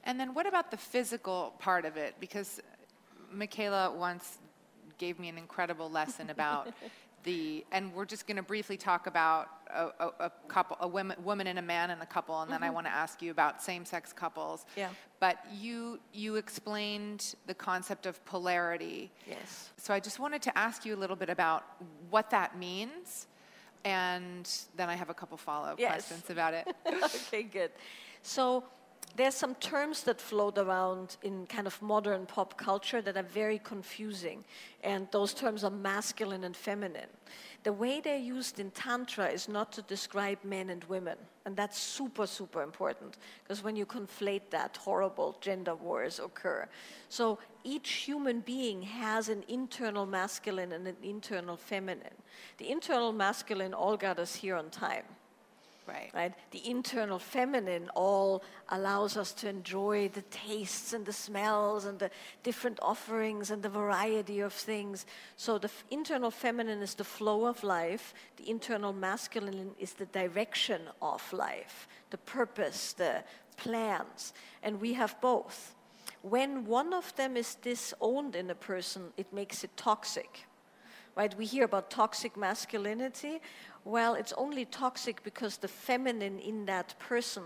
And 0.03 0.19
then 0.19 0.33
what 0.33 0.45
about 0.45 0.71
the 0.71 0.77
physical 0.77 1.53
part 1.59 1.85
of 1.85 1.97
it? 1.97 2.15
Because 2.19 2.61
Michaela 3.31 3.91
once 3.91 4.37
gave 4.97 5.19
me 5.19 5.29
an 5.29 5.37
incredible 5.37 5.89
lesson 5.89 6.29
about 6.29 6.73
the, 7.25 7.65
and 7.71 7.93
we're 7.93 8.05
just 8.05 8.27
going 8.27 8.37
to 8.37 8.43
briefly 8.43 8.77
talk 8.77 9.07
about 9.07 9.49
a, 9.69 9.87
a, 9.99 10.11
a 10.21 10.31
couple, 10.47 10.77
a 10.79 10.87
woman, 10.87 11.17
woman 11.23 11.47
and 11.47 11.59
a 11.59 11.61
man 11.61 11.89
in 11.91 11.99
a 11.99 12.05
couple, 12.05 12.39
and 12.41 12.51
then 12.51 12.63
I 12.63 12.67
mm-hmm. 12.67 12.75
want 12.75 12.87
to 12.87 12.93
ask 12.93 13.21
you 13.21 13.31
about 13.31 13.61
same-sex 13.61 14.13
couples. 14.13 14.65
Yeah. 14.77 14.89
But 15.19 15.37
you 15.53 15.99
you 16.13 16.35
explained 16.35 17.35
the 17.47 17.53
concept 17.53 18.05
of 18.05 18.23
polarity. 18.25 19.11
Yes. 19.27 19.71
So 19.77 19.93
I 19.93 19.99
just 19.99 20.19
wanted 20.19 20.41
to 20.43 20.57
ask 20.57 20.85
you 20.85 20.95
a 20.95 20.99
little 20.99 21.15
bit 21.15 21.29
about 21.29 21.63
what 22.09 22.29
that 22.29 22.57
means, 22.57 23.27
and 23.83 24.49
then 24.77 24.89
I 24.89 24.95
have 24.95 25.09
a 25.09 25.13
couple 25.13 25.37
follow-up 25.37 25.79
Yes. 25.79 25.91
questions 25.91 26.29
about 26.29 26.53
it. 26.53 26.67
okay, 27.27 27.43
good. 27.43 27.71
So 28.21 28.63
there's 29.15 29.35
some 29.35 29.55
terms 29.55 30.03
that 30.03 30.19
float 30.19 30.57
around 30.57 31.17
in 31.23 31.45
kind 31.47 31.67
of 31.67 31.81
modern 31.81 32.25
pop 32.25 32.57
culture 32.57 33.01
that 33.01 33.15
are 33.15 33.23
very 33.23 33.59
confusing, 33.59 34.43
and 34.83 35.07
those 35.11 35.33
terms 35.33 35.63
are 35.63 35.71
masculine 35.71 36.43
and 36.43 36.55
feminine. 36.55 37.09
The 37.63 37.73
way 37.73 38.01
they're 38.01 38.17
used 38.17 38.59
in 38.59 38.71
Tantra 38.71 39.27
is 39.27 39.47
not 39.47 39.71
to 39.73 39.81
describe 39.81 40.37
men 40.43 40.69
and 40.69 40.83
women, 40.83 41.17
and 41.45 41.55
that's 41.55 41.79
super, 41.79 42.27
super 42.27 42.61
important, 42.61 43.17
because 43.43 43.63
when 43.63 43.75
you 43.75 43.85
conflate 43.85 44.49
that, 44.51 44.77
horrible 44.77 45.37
gender 45.41 45.75
wars 45.75 46.19
occur. 46.19 46.67
So 47.09 47.39
each 47.63 47.89
human 47.91 48.41
being 48.41 48.81
has 48.81 49.29
an 49.29 49.43
internal 49.47 50.05
masculine 50.05 50.73
and 50.73 50.87
an 50.87 50.97
internal 51.01 51.57
feminine. 51.57 52.13
The 52.57 52.69
internal 52.69 53.13
masculine 53.13 53.73
all 53.73 53.97
got 53.97 54.19
us 54.19 54.35
here 54.35 54.55
on 54.55 54.69
time 54.69 55.05
right. 55.87 56.09
right? 56.13 56.33
The 56.51 56.67
internal 56.69 57.19
feminine 57.19 57.89
all 57.95 58.43
allows 58.69 59.17
us 59.17 59.31
to 59.33 59.49
enjoy 59.49 60.09
the 60.09 60.21
tastes 60.23 60.93
and 60.93 61.05
the 61.05 61.13
smells 61.13 61.85
and 61.85 61.99
the 61.99 62.09
different 62.43 62.79
offerings 62.81 63.51
and 63.51 63.61
the 63.61 63.69
variety 63.69 64.39
of 64.39 64.53
things. 64.53 65.05
So 65.37 65.57
the 65.57 65.71
internal 65.91 66.31
feminine 66.31 66.81
is 66.81 66.95
the 66.95 67.03
flow 67.03 67.45
of 67.45 67.63
life, 67.63 68.13
the 68.37 68.49
internal 68.49 68.93
masculine 68.93 69.71
is 69.79 69.93
the 69.93 70.05
direction 70.07 70.81
of 71.01 71.21
life, 71.33 71.87
the 72.09 72.17
purpose, 72.17 72.93
the 72.93 73.23
plans, 73.57 74.33
and 74.63 74.81
we 74.81 74.93
have 74.93 75.19
both. 75.21 75.75
When 76.21 76.65
one 76.65 76.93
of 76.93 77.15
them 77.15 77.37
is 77.37 77.55
disowned 77.55 78.35
in 78.35 78.49
a 78.49 78.55
person, 78.55 79.13
it 79.15 79.31
makes 79.31 79.63
it 79.63 79.77
toxic 79.77 80.45
right? 81.15 81.35
We 81.37 81.45
hear 81.45 81.63
about 81.63 81.89
toxic 81.89 82.35
masculinity. 82.37 83.39
Well, 83.83 84.15
it's 84.15 84.33
only 84.33 84.65
toxic 84.65 85.23
because 85.23 85.57
the 85.57 85.67
feminine 85.67 86.39
in 86.39 86.65
that 86.65 86.95
person 86.99 87.43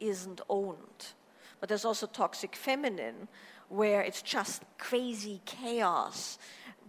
isn't 0.00 0.40
owned. 0.48 1.12
But 1.60 1.68
there's 1.68 1.84
also 1.84 2.06
toxic 2.06 2.56
feminine, 2.56 3.28
where 3.68 4.02
it's 4.02 4.22
just 4.22 4.62
crazy 4.78 5.40
chaos 5.46 6.38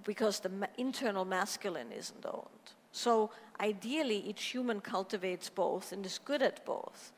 because 0.04 0.40
the 0.40 0.50
ma- 0.50 0.68
internal 0.78 1.26
masculine 1.26 1.92
isn't 1.92 2.26
owned. 2.26 2.46
So 2.92 3.32
ideally, 3.60 4.18
each 4.18 4.44
human 4.46 4.82
cultivates 4.82 5.50
both 5.50 5.92
and 5.92 6.06
is 6.06 6.20
good 6.24 6.42
at 6.42 6.66
both. 6.66 7.12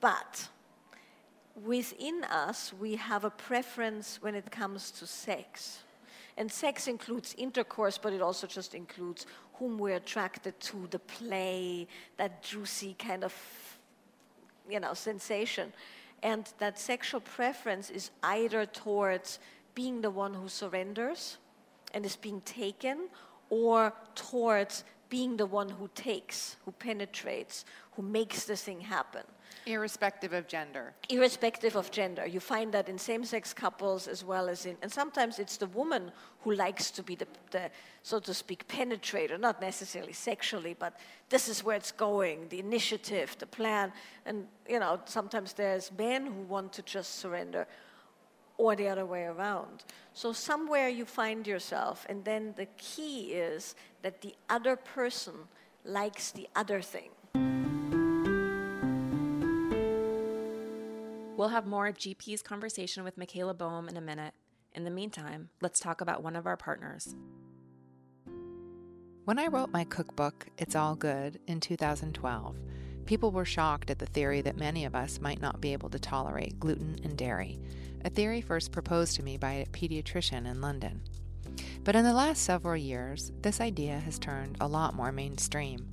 But 0.00 0.48
within 1.54 2.24
us, 2.24 2.72
we 2.72 2.96
have 2.96 3.24
a 3.24 3.30
preference 3.30 4.18
when 4.20 4.34
it 4.34 4.50
comes 4.50 4.90
to 4.92 5.06
sex. 5.06 5.80
And 6.40 6.50
sex 6.50 6.88
includes 6.88 7.34
intercourse, 7.36 7.98
but 7.98 8.14
it 8.14 8.22
also 8.22 8.46
just 8.46 8.74
includes 8.74 9.26
whom 9.56 9.76
we're 9.76 9.96
attracted 9.96 10.58
to, 10.60 10.88
the 10.90 10.98
play, 10.98 11.86
that 12.16 12.42
juicy 12.42 12.96
kind 12.98 13.24
of, 13.24 13.34
you 14.66 14.80
know, 14.80 14.94
sensation. 14.94 15.70
And 16.22 16.50
that 16.58 16.78
sexual 16.78 17.20
preference 17.20 17.90
is 17.90 18.10
either 18.22 18.64
towards 18.64 19.38
being 19.74 20.00
the 20.00 20.08
one 20.08 20.32
who 20.32 20.48
surrenders 20.48 21.36
and 21.92 22.06
is 22.06 22.16
being 22.16 22.40
taken, 22.40 23.10
or 23.50 23.92
towards 24.14 24.84
being 25.10 25.36
the 25.36 25.44
one 25.44 25.68
who 25.68 25.90
takes, 25.94 26.56
who 26.64 26.72
penetrates, 26.72 27.66
who 27.96 28.02
makes 28.02 28.44
the 28.44 28.56
thing 28.56 28.80
happen 28.80 29.24
Irrespective 29.66 30.32
of 30.32 30.46
gender. 30.48 30.92
irrespective 31.08 31.76
of 31.76 31.90
gender. 31.90 32.26
You 32.26 32.40
find 32.40 32.72
that 32.72 32.88
in 32.88 32.98
same 32.98 33.24
sex 33.24 33.52
couples 33.52 34.08
as 34.08 34.24
well 34.24 34.48
as 34.48 34.66
in, 34.66 34.76
and 34.82 34.90
sometimes 34.90 35.38
it's 35.38 35.56
the 35.56 35.66
woman 35.66 36.12
who 36.42 36.52
likes 36.52 36.90
to 36.92 37.02
be 37.02 37.14
the, 37.14 37.26
the, 37.50 37.70
so 38.02 38.18
to 38.20 38.32
speak, 38.32 38.66
penetrator, 38.68 39.38
not 39.38 39.60
necessarily 39.60 40.12
sexually, 40.12 40.74
but 40.78 40.98
this 41.28 41.48
is 41.48 41.62
where 41.62 41.76
it's 41.76 41.92
going, 41.92 42.48
the 42.48 42.58
initiative, 42.58 43.36
the 43.38 43.46
plan. 43.46 43.92
And, 44.24 44.46
you 44.68 44.80
know, 44.80 45.00
sometimes 45.04 45.52
there's 45.52 45.92
men 45.98 46.26
who 46.26 46.42
want 46.42 46.72
to 46.74 46.82
just 46.82 47.18
surrender. 47.20 47.66
or 48.58 48.76
the 48.76 48.88
other 48.88 49.06
way 49.06 49.24
around. 49.24 49.84
So 50.12 50.32
somewhere 50.34 50.88
you 50.90 51.06
find 51.06 51.46
yourself, 51.46 52.04
and 52.10 52.22
then 52.24 52.52
the 52.56 52.66
key 52.76 53.32
is 53.32 53.74
that 54.02 54.20
the 54.20 54.34
other 54.48 54.76
person 54.76 55.34
likes 55.84 56.30
the 56.30 56.46
other 56.54 56.82
thing. 56.82 57.08
We'll 61.40 61.48
have 61.48 61.66
more 61.66 61.86
of 61.86 61.96
GP's 61.96 62.42
conversation 62.42 63.02
with 63.02 63.16
Michaela 63.16 63.54
Boehm 63.54 63.88
in 63.88 63.96
a 63.96 64.02
minute. 64.02 64.34
In 64.74 64.84
the 64.84 64.90
meantime, 64.90 65.48
let's 65.62 65.80
talk 65.80 66.02
about 66.02 66.22
one 66.22 66.36
of 66.36 66.46
our 66.46 66.58
partners. 66.58 67.16
When 69.24 69.38
I 69.38 69.46
wrote 69.46 69.70
my 69.70 69.84
cookbook, 69.84 70.48
It's 70.58 70.76
All 70.76 70.94
Good, 70.94 71.40
in 71.46 71.60
2012, 71.60 72.56
people 73.06 73.30
were 73.30 73.46
shocked 73.46 73.88
at 73.88 73.98
the 73.98 74.04
theory 74.04 74.42
that 74.42 74.58
many 74.58 74.84
of 74.84 74.94
us 74.94 75.18
might 75.18 75.40
not 75.40 75.62
be 75.62 75.72
able 75.72 75.88
to 75.88 75.98
tolerate 75.98 76.60
gluten 76.60 77.00
and 77.04 77.16
dairy, 77.16 77.58
a 78.04 78.10
theory 78.10 78.42
first 78.42 78.70
proposed 78.70 79.16
to 79.16 79.22
me 79.22 79.38
by 79.38 79.52
a 79.52 79.66
pediatrician 79.68 80.46
in 80.46 80.60
London. 80.60 81.00
But 81.84 81.96
in 81.96 82.04
the 82.04 82.12
last 82.12 82.42
several 82.42 82.76
years, 82.76 83.32
this 83.40 83.62
idea 83.62 83.98
has 84.00 84.18
turned 84.18 84.58
a 84.60 84.68
lot 84.68 84.92
more 84.92 85.10
mainstream. 85.10 85.88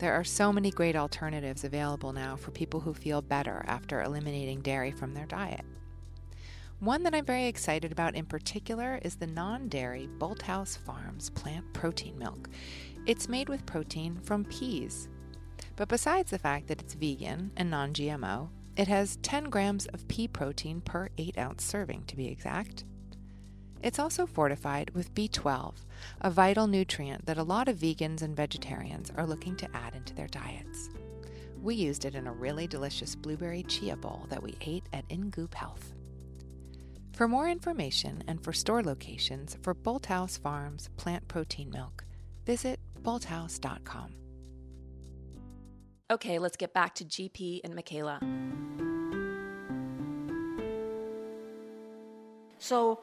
There 0.00 0.14
are 0.14 0.24
so 0.24 0.50
many 0.50 0.70
great 0.70 0.96
alternatives 0.96 1.62
available 1.62 2.14
now 2.14 2.34
for 2.34 2.52
people 2.52 2.80
who 2.80 2.94
feel 2.94 3.20
better 3.20 3.62
after 3.66 4.00
eliminating 4.00 4.62
dairy 4.62 4.92
from 4.92 5.12
their 5.12 5.26
diet. 5.26 5.66
One 6.78 7.02
that 7.02 7.14
I'm 7.14 7.26
very 7.26 7.44
excited 7.44 7.92
about 7.92 8.14
in 8.14 8.24
particular 8.24 8.98
is 9.02 9.16
the 9.16 9.26
non 9.26 9.68
dairy 9.68 10.08
Bolthouse 10.16 10.78
Farms 10.78 11.28
plant 11.28 11.70
protein 11.74 12.18
milk. 12.18 12.48
It's 13.04 13.28
made 13.28 13.50
with 13.50 13.66
protein 13.66 14.18
from 14.22 14.46
peas. 14.46 15.10
But 15.76 15.88
besides 15.88 16.30
the 16.30 16.38
fact 16.38 16.68
that 16.68 16.80
it's 16.80 16.94
vegan 16.94 17.50
and 17.58 17.70
non 17.70 17.92
GMO, 17.92 18.48
it 18.78 18.88
has 18.88 19.16
10 19.16 19.50
grams 19.50 19.84
of 19.88 20.08
pea 20.08 20.28
protein 20.28 20.80
per 20.80 21.10
8 21.18 21.36
ounce 21.36 21.62
serving, 21.62 22.04
to 22.06 22.16
be 22.16 22.28
exact. 22.28 22.84
It's 23.82 23.98
also 23.98 24.26
fortified 24.26 24.90
with 24.90 25.14
B12, 25.14 25.74
a 26.20 26.30
vital 26.30 26.66
nutrient 26.66 27.24
that 27.26 27.38
a 27.38 27.42
lot 27.42 27.68
of 27.68 27.78
vegans 27.78 28.22
and 28.22 28.36
vegetarians 28.36 29.10
are 29.16 29.26
looking 29.26 29.56
to 29.56 29.68
add 29.74 29.94
into 29.94 30.14
their 30.14 30.26
diets. 30.26 30.90
We 31.62 31.74
used 31.74 32.04
it 32.04 32.14
in 32.14 32.26
a 32.26 32.32
really 32.32 32.66
delicious 32.66 33.14
blueberry 33.14 33.62
chia 33.62 33.96
bowl 33.96 34.26
that 34.28 34.42
we 34.42 34.54
ate 34.60 34.84
at 34.92 35.08
InGoop 35.08 35.54
Health. 35.54 35.94
For 37.12 37.28
more 37.28 37.48
information 37.48 38.24
and 38.28 38.42
for 38.42 38.52
store 38.52 38.82
locations 38.82 39.56
for 39.62 39.74
Bolthouse 39.74 40.38
Farms 40.38 40.88
plant 40.96 41.26
protein 41.28 41.70
milk, 41.70 42.04
visit 42.46 42.80
bolthouse.com. 43.02 44.14
Okay, 46.10 46.38
let's 46.38 46.56
get 46.56 46.74
back 46.74 46.94
to 46.96 47.04
GP 47.04 47.60
and 47.62 47.74
Michaela. 47.74 48.20
So 52.58 53.00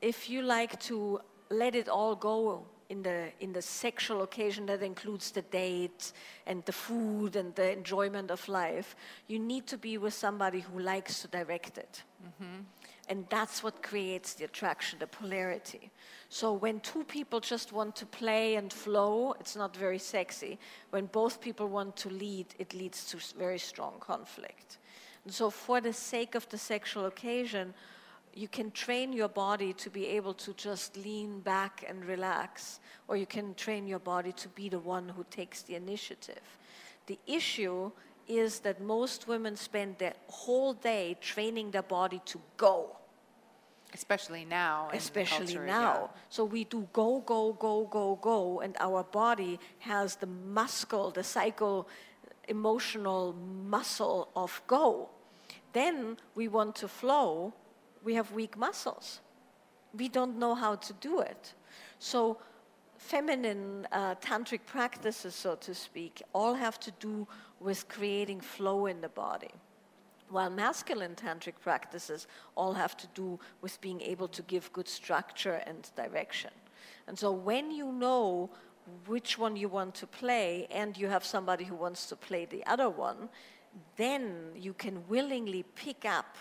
if 0.00 0.30
you 0.30 0.42
like 0.42 0.78
to 0.80 1.20
let 1.50 1.74
it 1.74 1.88
all 1.88 2.14
go 2.14 2.66
in 2.88 3.02
the 3.02 3.28
in 3.38 3.52
the 3.52 3.62
sexual 3.62 4.22
occasion 4.22 4.66
that 4.66 4.82
includes 4.82 5.30
the 5.30 5.42
date 5.42 6.12
and 6.46 6.64
the 6.64 6.72
food 6.72 7.36
and 7.36 7.54
the 7.54 7.72
enjoyment 7.72 8.30
of 8.30 8.48
life, 8.48 8.96
you 9.28 9.38
need 9.38 9.66
to 9.66 9.78
be 9.78 9.98
with 9.98 10.14
somebody 10.14 10.60
who 10.60 10.80
likes 10.80 11.22
to 11.22 11.28
direct 11.28 11.78
it. 11.78 12.02
Mm-hmm. 12.24 12.62
And 13.08 13.26
that's 13.28 13.62
what 13.64 13.82
creates 13.82 14.34
the 14.34 14.44
attraction, 14.44 15.00
the 15.00 15.06
polarity. 15.06 15.90
So 16.28 16.52
when 16.52 16.78
two 16.78 17.02
people 17.02 17.40
just 17.40 17.72
want 17.72 17.96
to 17.96 18.06
play 18.06 18.54
and 18.54 18.72
flow, 18.72 19.34
it's 19.40 19.56
not 19.56 19.76
very 19.76 19.98
sexy. 19.98 20.58
When 20.90 21.06
both 21.06 21.40
people 21.40 21.66
want 21.66 21.96
to 21.96 22.08
lead, 22.08 22.46
it 22.60 22.72
leads 22.72 23.04
to 23.06 23.18
very 23.36 23.58
strong 23.58 23.94
conflict. 23.98 24.78
And 25.24 25.34
so 25.34 25.50
for 25.50 25.80
the 25.80 25.92
sake 25.92 26.36
of 26.36 26.48
the 26.50 26.58
sexual 26.58 27.06
occasion, 27.06 27.74
you 28.34 28.48
can 28.48 28.70
train 28.70 29.12
your 29.12 29.28
body 29.28 29.72
to 29.74 29.90
be 29.90 30.06
able 30.06 30.34
to 30.34 30.52
just 30.54 30.96
lean 30.96 31.40
back 31.40 31.84
and 31.88 32.04
relax, 32.04 32.80
or 33.08 33.16
you 33.16 33.26
can 33.26 33.54
train 33.54 33.86
your 33.86 33.98
body 33.98 34.32
to 34.32 34.48
be 34.48 34.68
the 34.68 34.78
one 34.78 35.08
who 35.08 35.24
takes 35.30 35.62
the 35.62 35.74
initiative. 35.74 36.40
The 37.06 37.18
issue 37.26 37.90
is 38.28 38.60
that 38.60 38.80
most 38.80 39.26
women 39.26 39.56
spend 39.56 39.98
their 39.98 40.14
whole 40.28 40.74
day 40.74 41.16
training 41.20 41.72
their 41.72 41.82
body 41.82 42.20
to 42.26 42.40
go. 42.56 42.96
Especially 43.92 44.44
now. 44.44 44.88
Especially 44.92 45.46
culture, 45.46 45.66
now. 45.66 45.94
yeah. 45.94 46.20
So 46.28 46.44
we 46.44 46.62
do 46.64 46.86
go, 46.92 47.20
go, 47.26 47.52
go, 47.54 47.88
go, 47.90 48.18
go, 48.22 48.60
and 48.60 48.76
our 48.78 49.02
body 49.02 49.58
has 49.80 50.14
the 50.16 50.26
muscle, 50.26 51.10
the 51.10 51.24
psycho 51.24 51.86
emotional 52.46 53.34
muscle 53.66 54.28
of 54.36 54.62
go. 54.68 55.08
Then 55.72 56.18
we 56.34 56.46
want 56.46 56.76
to 56.76 56.88
flow, 56.88 57.52
we 58.04 58.14
have 58.14 58.32
weak 58.32 58.56
muscles. 58.56 59.20
We 59.96 60.08
don't 60.08 60.38
know 60.38 60.54
how 60.54 60.76
to 60.76 60.92
do 60.94 61.20
it. 61.20 61.54
So, 61.98 62.38
feminine 62.96 63.86
uh, 63.92 64.14
tantric 64.16 64.60
practices, 64.66 65.34
so 65.34 65.56
to 65.56 65.74
speak, 65.74 66.22
all 66.32 66.54
have 66.54 66.78
to 66.80 66.90
do 66.92 67.26
with 67.58 67.88
creating 67.88 68.40
flow 68.40 68.86
in 68.86 69.00
the 69.00 69.08
body. 69.08 69.50
While 70.28 70.50
masculine 70.50 71.14
tantric 71.14 71.54
practices 71.60 72.26
all 72.54 72.72
have 72.74 72.96
to 72.98 73.06
do 73.14 73.40
with 73.62 73.80
being 73.80 74.00
able 74.00 74.28
to 74.28 74.42
give 74.42 74.72
good 74.72 74.88
structure 74.88 75.60
and 75.66 75.90
direction. 75.96 76.50
And 77.08 77.18
so, 77.18 77.32
when 77.32 77.70
you 77.70 77.92
know 77.92 78.50
which 79.06 79.38
one 79.38 79.56
you 79.56 79.68
want 79.68 79.94
to 79.94 80.06
play 80.06 80.66
and 80.70 80.96
you 80.96 81.08
have 81.08 81.24
somebody 81.24 81.64
who 81.64 81.74
wants 81.74 82.06
to 82.06 82.16
play 82.16 82.44
the 82.44 82.64
other 82.66 82.88
one, 82.88 83.28
then 83.96 84.52
you 84.56 84.72
can 84.72 85.06
willingly 85.08 85.64
pick 85.74 86.04
up 86.04 86.36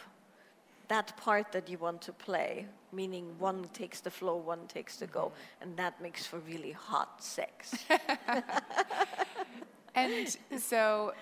that 0.90 1.16
part 1.18 1.52
that 1.54 1.70
you 1.70 1.78
want 1.78 2.02
to 2.04 2.14
play, 2.14 2.66
meaning 2.92 3.34
one 3.40 3.64
takes 3.74 4.02
the 4.02 4.12
flow, 4.12 4.36
one 4.36 4.68
takes 4.68 4.98
the 4.98 5.08
go, 5.08 5.26
mm-hmm. 5.26 5.64
and 5.64 5.78
that 5.78 6.02
makes 6.02 6.26
for 6.26 6.40
really 6.40 6.72
hot 6.72 7.24
sex. 7.24 7.86
And 9.96 10.38
so, 10.62 11.14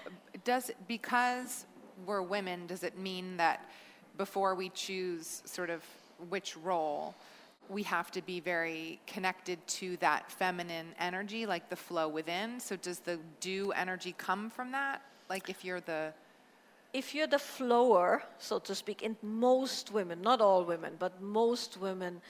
does 0.43 0.71
because 0.87 1.65
we're 2.05 2.21
women, 2.21 2.67
does 2.67 2.83
it 2.83 2.97
mean 2.97 3.37
that 3.37 3.69
before 4.17 4.55
we 4.55 4.69
choose 4.69 5.41
sort 5.45 5.69
of 5.69 5.83
which 6.29 6.57
role, 6.57 7.15
we 7.69 7.83
have 7.83 8.11
to 8.11 8.21
be 8.21 8.39
very 8.39 8.99
connected 9.07 9.65
to 9.67 9.97
that 9.97 10.31
feminine 10.31 10.87
energy, 10.99 11.45
like 11.45 11.69
the 11.69 11.75
flow 11.75 12.07
within? 12.07 12.59
So, 12.59 12.75
does 12.75 12.99
the 12.99 13.19
do 13.39 13.71
energy 13.71 14.13
come 14.17 14.49
from 14.49 14.71
that? 14.73 15.01
Like, 15.29 15.49
if 15.49 15.63
you're 15.65 15.81
the 15.81 16.13
if 16.93 17.13
you're 17.13 17.27
the 17.27 17.39
flower, 17.39 18.23
so 18.39 18.59
to 18.59 18.75
speak, 18.75 19.01
in 19.01 19.15
most 19.21 19.91
women, 19.91 20.21
not 20.21 20.41
all 20.41 20.63
women, 20.63 20.93
but 20.97 21.21
most 21.21 21.77
women 21.79 22.21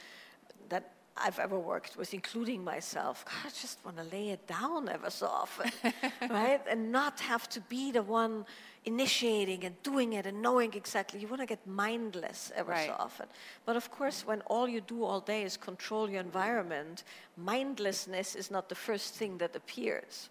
that 0.69 0.91
I've 1.15 1.39
ever 1.39 1.57
worked 1.57 1.97
with, 1.97 2.13
including 2.13 2.63
myself, 2.63 3.25
God, 3.25 3.45
I 3.45 3.49
just 3.49 3.83
want 3.83 3.97
to 3.97 4.03
lay 4.03 4.29
it 4.29 4.45
down 4.47 4.87
ever 4.89 5.09
so 5.09 5.27
often, 5.27 5.71
right? 6.29 6.61
And 6.69 6.91
not 6.91 7.19
have 7.21 7.49
to 7.49 7.61
be 7.61 7.91
the 7.91 8.03
one 8.03 8.45
initiating 8.85 9.65
and 9.65 9.81
doing 9.83 10.13
it 10.13 10.25
and 10.25 10.41
knowing 10.41 10.73
exactly. 10.73 11.19
You 11.19 11.27
want 11.27 11.41
to 11.41 11.47
get 11.47 11.65
mindless 11.65 12.51
ever 12.55 12.71
Right. 12.71 12.87
so 12.87 12.95
often. 12.99 13.25
But 13.65 13.75
of 13.75 13.89
course, 13.91 14.25
when 14.25 14.41
all 14.41 14.67
you 14.67 14.79
do 14.81 15.03
all 15.03 15.19
day 15.19 15.43
is 15.43 15.57
control 15.57 16.09
your 16.09 16.21
environment, 16.21 17.03
mindlessness 17.35 18.35
is 18.35 18.51
not 18.51 18.69
the 18.69 18.75
first 18.75 19.15
thing 19.15 19.37
that 19.39 19.55
appears. 19.55 20.29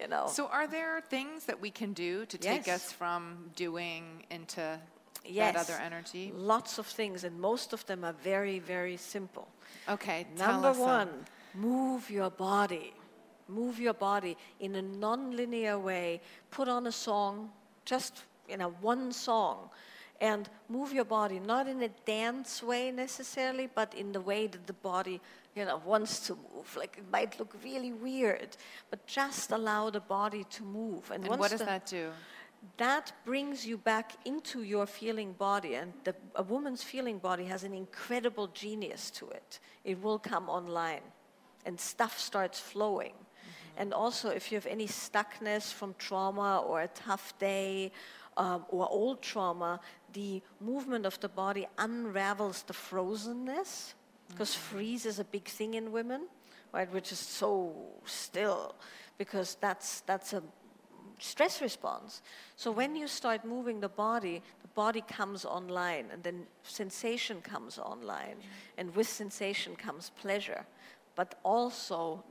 You 0.00 0.08
know. 0.08 0.26
So, 0.28 0.46
are 0.46 0.66
there 0.66 1.02
things 1.10 1.44
that 1.44 1.60
we 1.60 1.70
can 1.70 1.92
do 1.92 2.24
to 2.26 2.38
take 2.38 2.68
us 2.68 2.90
from 2.90 3.50
doing 3.54 4.24
into 4.30 4.78
yes, 5.26 5.54
that 5.54 5.60
other 5.60 5.78
energy? 5.82 6.32
Lots 6.34 6.78
of 6.78 6.86
things, 6.86 7.24
and 7.24 7.38
most 7.38 7.72
of 7.72 7.84
them 7.86 8.04
are 8.04 8.14
very, 8.24 8.60
very 8.60 8.96
simple. 8.96 9.46
Okay, 9.88 10.26
tell 10.36 10.52
Number 10.52 10.68
us 10.68 10.76
some. 10.76 10.86
one, 10.86 11.08
move 11.54 12.10
your 12.10 12.30
body. 12.30 12.94
Move 13.46 13.80
your 13.80 13.94
body 13.94 14.36
in 14.60 14.76
a 14.76 14.82
non-linear 14.82 15.78
way. 15.78 16.20
Put 16.50 16.68
on 16.68 16.86
a 16.86 16.92
song, 16.92 17.50
just 17.84 18.22
you 18.48 18.56
know, 18.56 18.70
one 18.80 19.12
song, 19.12 19.70
and 20.20 20.48
move 20.68 20.92
your 20.92 21.04
body 21.04 21.40
not 21.40 21.66
in 21.66 21.82
a 21.82 21.88
dance 22.04 22.62
way 22.62 22.90
necessarily, 22.90 23.68
but 23.74 23.94
in 23.94 24.12
the 24.12 24.20
way 24.20 24.46
that 24.46 24.66
the 24.66 24.72
body 24.72 25.20
you 25.56 25.64
know 25.64 25.80
wants 25.84 26.20
to 26.26 26.36
move. 26.54 26.76
Like 26.76 26.96
it 26.98 27.10
might 27.10 27.38
look 27.38 27.54
really 27.64 27.92
weird, 27.92 28.56
but 28.90 29.06
just 29.06 29.50
allow 29.50 29.90
the 29.90 30.00
body 30.00 30.44
to 30.50 30.62
move. 30.62 31.10
And 31.10 31.26
once 31.26 31.40
what 31.40 31.50
does 31.50 31.60
the- 31.60 31.66
that 31.66 31.86
do? 31.86 32.10
that 32.76 33.12
brings 33.24 33.66
you 33.66 33.78
back 33.78 34.12
into 34.24 34.62
your 34.62 34.86
feeling 34.86 35.32
body 35.32 35.74
and 35.74 35.92
the, 36.04 36.14
a 36.34 36.42
woman's 36.42 36.82
feeling 36.82 37.18
body 37.18 37.44
has 37.44 37.64
an 37.64 37.72
incredible 37.72 38.48
genius 38.48 39.10
to 39.10 39.28
it 39.30 39.58
it 39.84 40.02
will 40.02 40.18
come 40.18 40.48
online 40.48 41.00
and 41.64 41.80
stuff 41.80 42.18
starts 42.18 42.60
flowing 42.60 43.14
and 43.76 43.94
also 43.94 44.28
if 44.28 44.52
you 44.52 44.56
have 44.56 44.66
any 44.66 44.86
stuckness 44.86 45.72
from 45.72 45.94
trauma 45.98 46.58
or 46.66 46.82
a 46.82 46.88
tough 46.88 47.32
day 47.38 47.90
um, 48.36 48.64
or 48.68 48.88
old 48.90 49.22
trauma 49.22 49.80
the 50.12 50.42
movement 50.60 51.06
of 51.06 51.18
the 51.20 51.28
body 51.28 51.66
unravels 51.78 52.62
the 52.62 52.72
frozenness 52.72 53.94
because 54.28 54.50
mm-hmm. 54.50 54.76
freeze 54.76 55.06
is 55.06 55.18
a 55.18 55.24
big 55.24 55.44
thing 55.44 55.74
in 55.74 55.92
women 55.92 56.26
right 56.72 56.92
which 56.92 57.12
is 57.12 57.18
so 57.18 57.72
still 58.04 58.74
because 59.18 59.56
that's 59.60 60.00
that's 60.02 60.32
a 60.32 60.42
stress 61.20 61.60
response. 61.60 62.22
So 62.56 62.70
when 62.70 62.96
you 62.96 63.06
start 63.06 63.44
moving 63.44 63.80
the 63.80 63.88
body, 63.88 64.42
the 64.62 64.68
body 64.68 65.02
comes 65.02 65.44
online 65.44 66.06
and 66.12 66.22
then 66.22 66.46
sensation 66.62 67.40
comes 67.42 67.78
online. 67.78 68.36
Mm-hmm. 68.36 68.78
And 68.78 68.96
with 68.96 69.08
sensation 69.08 69.76
comes 69.76 70.10
pleasure. 70.20 70.64
But 71.14 71.34
also 71.42 72.24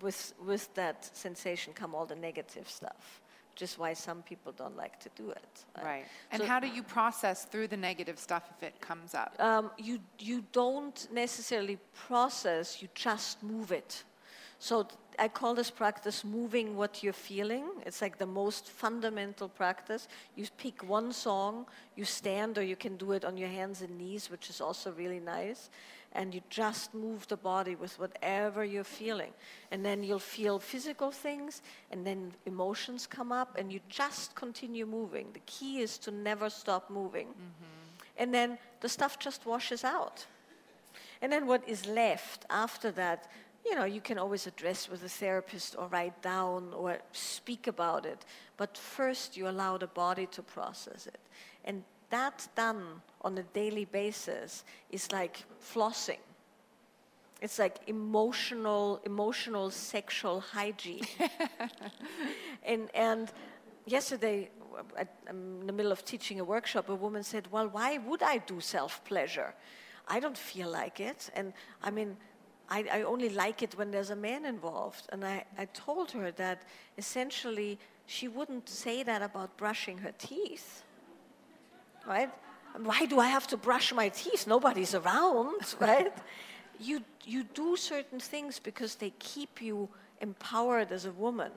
with, 0.00 0.32
with 0.44 0.72
that 0.74 1.04
sensation 1.16 1.72
come 1.72 1.94
all 1.94 2.06
the 2.06 2.16
negative 2.16 2.68
stuff 2.68 3.20
which 3.52 3.62
is 3.62 3.78
why 3.78 3.92
some 3.92 4.22
people 4.22 4.52
don't 4.52 4.76
like 4.76 4.98
to 5.00 5.10
do 5.14 5.30
it. 5.30 5.64
Right. 5.84 6.06
And 6.30 6.40
So- 6.40 6.48
how 6.48 6.58
do 6.58 6.66
you 6.66 6.82
process 6.82 7.44
through 7.44 7.68
the 7.68 7.76
negative 7.76 8.18
stuff 8.18 8.44
if 8.56 8.62
it 8.62 8.80
comes 8.80 9.14
up? 9.14 9.34
um, 9.38 9.70
you, 9.76 10.00
you 10.18 10.42
don't 10.52 11.06
necessarily 11.12 11.78
process, 11.94 12.80
you 12.80 12.88
just 12.94 13.42
move 13.42 13.70
it. 13.70 14.04
So 14.62 14.86
I 15.18 15.26
call 15.26 15.54
this 15.54 15.72
practice 15.72 16.22
moving 16.22 16.76
what 16.76 17.02
you're 17.02 17.12
feeling. 17.12 17.64
It's 17.84 18.00
like 18.00 18.18
the 18.18 18.26
most 18.26 18.68
fundamental 18.68 19.48
practice. 19.48 20.06
You 20.36 20.46
pick 20.56 20.88
one 20.88 21.12
song, 21.12 21.66
you 21.96 22.04
stand, 22.04 22.56
or 22.58 22.62
you 22.62 22.76
can 22.76 22.96
do 22.96 23.10
it 23.10 23.24
on 23.24 23.36
your 23.36 23.48
hands 23.48 23.82
and 23.82 23.98
knees, 23.98 24.30
which 24.30 24.48
is 24.48 24.60
also 24.60 24.92
really 24.92 25.18
nice. 25.18 25.68
And 26.12 26.32
you 26.32 26.42
just 26.48 26.94
move 26.94 27.26
the 27.26 27.36
body 27.36 27.74
with 27.74 27.98
whatever 27.98 28.64
you're 28.64 28.84
feeling. 28.84 29.32
And 29.72 29.84
then 29.84 30.04
you'll 30.04 30.20
feel 30.20 30.60
physical 30.60 31.10
things, 31.10 31.60
and 31.90 32.06
then 32.06 32.32
emotions 32.46 33.04
come 33.04 33.32
up, 33.32 33.58
and 33.58 33.72
you 33.72 33.80
just 33.88 34.36
continue 34.36 34.86
moving. 34.86 35.26
The 35.32 35.40
key 35.40 35.80
is 35.80 35.98
to 35.98 36.12
never 36.12 36.48
stop 36.48 36.88
moving. 36.88 37.26
Mm-hmm. 37.26 38.16
And 38.16 38.32
then 38.32 38.58
the 38.80 38.88
stuff 38.88 39.18
just 39.18 39.44
washes 39.44 39.82
out. 39.82 40.24
And 41.20 41.32
then 41.32 41.48
what 41.48 41.68
is 41.68 41.84
left 41.84 42.46
after 42.48 42.92
that, 42.92 43.28
you 43.64 43.74
know, 43.74 43.84
you 43.84 44.00
can 44.00 44.18
always 44.18 44.46
address 44.46 44.88
with 44.88 45.04
a 45.04 45.08
therapist 45.08 45.76
or 45.78 45.86
write 45.86 46.20
down 46.22 46.72
or 46.74 46.98
speak 47.12 47.66
about 47.66 48.06
it. 48.06 48.24
But 48.56 48.76
first, 48.76 49.36
you 49.36 49.48
allow 49.48 49.78
the 49.78 49.86
body 49.86 50.26
to 50.26 50.42
process 50.42 51.06
it. 51.06 51.20
And 51.64 51.84
that 52.10 52.48
done 52.54 53.00
on 53.22 53.38
a 53.38 53.42
daily 53.42 53.84
basis 53.84 54.64
is 54.90 55.10
like 55.12 55.44
flossing. 55.60 56.18
It's 57.40 57.58
like 57.58 57.78
emotional, 57.86 59.00
emotional 59.04 59.70
sexual 59.70 60.40
hygiene. 60.40 61.06
and, 62.64 62.88
and 62.94 63.32
yesterday, 63.86 64.50
I'm 64.98 65.08
um, 65.28 65.60
in 65.60 65.66
the 65.66 65.72
middle 65.72 65.92
of 65.92 66.04
teaching 66.04 66.40
a 66.40 66.44
workshop, 66.44 66.88
a 66.88 66.94
woman 66.94 67.22
said, 67.22 67.48
Well, 67.50 67.68
why 67.68 67.98
would 67.98 68.22
I 68.22 68.38
do 68.38 68.60
self 68.60 69.04
pleasure? 69.04 69.54
I 70.08 70.20
don't 70.20 70.36
feel 70.36 70.70
like 70.70 71.00
it. 71.00 71.30
And 71.34 71.52
I 71.82 71.90
mean, 71.90 72.16
I, 72.76 72.78
I 72.98 73.02
only 73.02 73.28
like 73.28 73.62
it 73.62 73.72
when 73.78 73.90
there's 73.90 74.10
a 74.10 74.16
man 74.16 74.44
involved. 74.44 75.04
And 75.12 75.24
I, 75.24 75.44
I 75.58 75.66
told 75.66 76.10
her 76.12 76.30
that 76.32 76.62
essentially 76.96 77.78
she 78.06 78.28
wouldn't 78.28 78.68
say 78.68 79.02
that 79.02 79.22
about 79.22 79.56
brushing 79.56 79.98
her 79.98 80.12
teeth 80.18 80.82
right? 82.06 82.30
Why 82.82 83.06
do 83.06 83.20
I 83.20 83.26
have 83.26 83.46
to 83.48 83.56
brush 83.56 83.92
my 83.92 84.08
teeth? 84.08 84.46
Nobody's 84.46 84.94
around, 84.94 85.74
right? 85.80 86.12
you, 86.78 87.02
you 87.24 87.44
do 87.44 87.76
certain 87.76 88.18
things 88.18 88.58
because 88.58 88.96
they 88.96 89.10
keep 89.18 89.60
you 89.60 89.88
empowered 90.20 90.92
as 90.92 91.04
a 91.04 91.12
woman. 91.12 91.52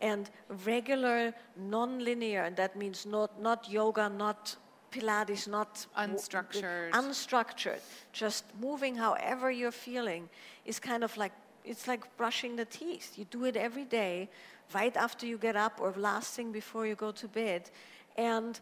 And 0.00 0.30
regular, 0.64 1.34
non-linear, 1.56 2.42
and 2.42 2.56
that 2.56 2.76
means 2.76 3.04
not, 3.04 3.40
not 3.40 3.68
yoga, 3.70 4.08
not 4.08 4.56
Pilates, 4.90 5.46
not 5.48 5.86
Unstructured. 5.96 6.90
unstructured, 6.92 7.80
just 8.12 8.44
moving 8.60 8.96
however 8.96 9.50
you're 9.50 9.72
feeling 9.72 10.28
is 10.64 10.78
kind 10.78 11.04
of 11.04 11.16
like 11.16 11.32
it's 11.64 11.86
like 11.86 12.16
brushing 12.16 12.56
the 12.56 12.64
teeth. 12.64 13.18
You 13.18 13.26
do 13.26 13.44
it 13.44 13.56
every 13.56 13.84
day, 13.84 14.28
right 14.74 14.96
after 14.96 15.26
you 15.26 15.38
get 15.38 15.56
up 15.56 15.80
or 15.80 15.92
last 15.96 16.34
thing 16.34 16.52
before 16.52 16.86
you 16.86 16.94
go 16.94 17.12
to 17.12 17.28
bed, 17.28 17.70
and 18.16 18.58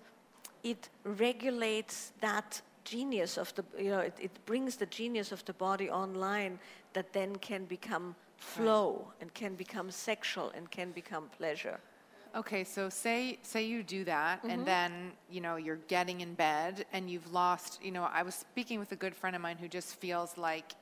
it 0.62 0.88
regulates 1.04 2.12
that 2.20 2.60
genius 2.84 3.36
of 3.36 3.54
the 3.54 3.64
you 3.78 3.90
know 3.90 4.00
it, 4.00 4.16
it 4.20 4.30
brings 4.46 4.76
the 4.76 4.86
genius 4.86 5.30
of 5.32 5.44
the 5.44 5.52
body 5.52 5.90
online 5.90 6.58
that 6.94 7.12
then 7.12 7.36
can 7.36 7.64
become 7.66 8.14
flow 8.38 9.06
and 9.20 9.32
can 9.34 9.54
become 9.54 9.90
sexual 9.90 10.50
and 10.56 10.70
can 10.70 10.90
become 10.92 11.24
pleasure. 11.36 11.78
Okay, 12.38 12.62
so 12.62 12.88
say 12.88 13.38
say 13.42 13.64
you 13.66 13.82
do 13.82 14.04
that 14.04 14.38
Mm-hmm. 14.38 14.50
and 14.50 14.66
then, 14.66 15.12
you 15.28 15.40
know, 15.40 15.56
you're 15.56 15.82
getting 15.88 16.20
in 16.20 16.34
bed 16.34 16.86
and 16.92 17.10
you've 17.10 17.32
lost, 17.32 17.82
you 17.82 17.90
know, 17.90 18.04
I 18.04 18.22
was 18.22 18.34
speaking 18.36 18.78
with 18.78 18.92
a 18.92 18.96
good 18.96 19.14
friend 19.14 19.34
of 19.34 19.42
mine 19.42 19.56
who 19.58 19.66
just 19.66 19.96
feels 19.96 20.38
like 20.38 20.72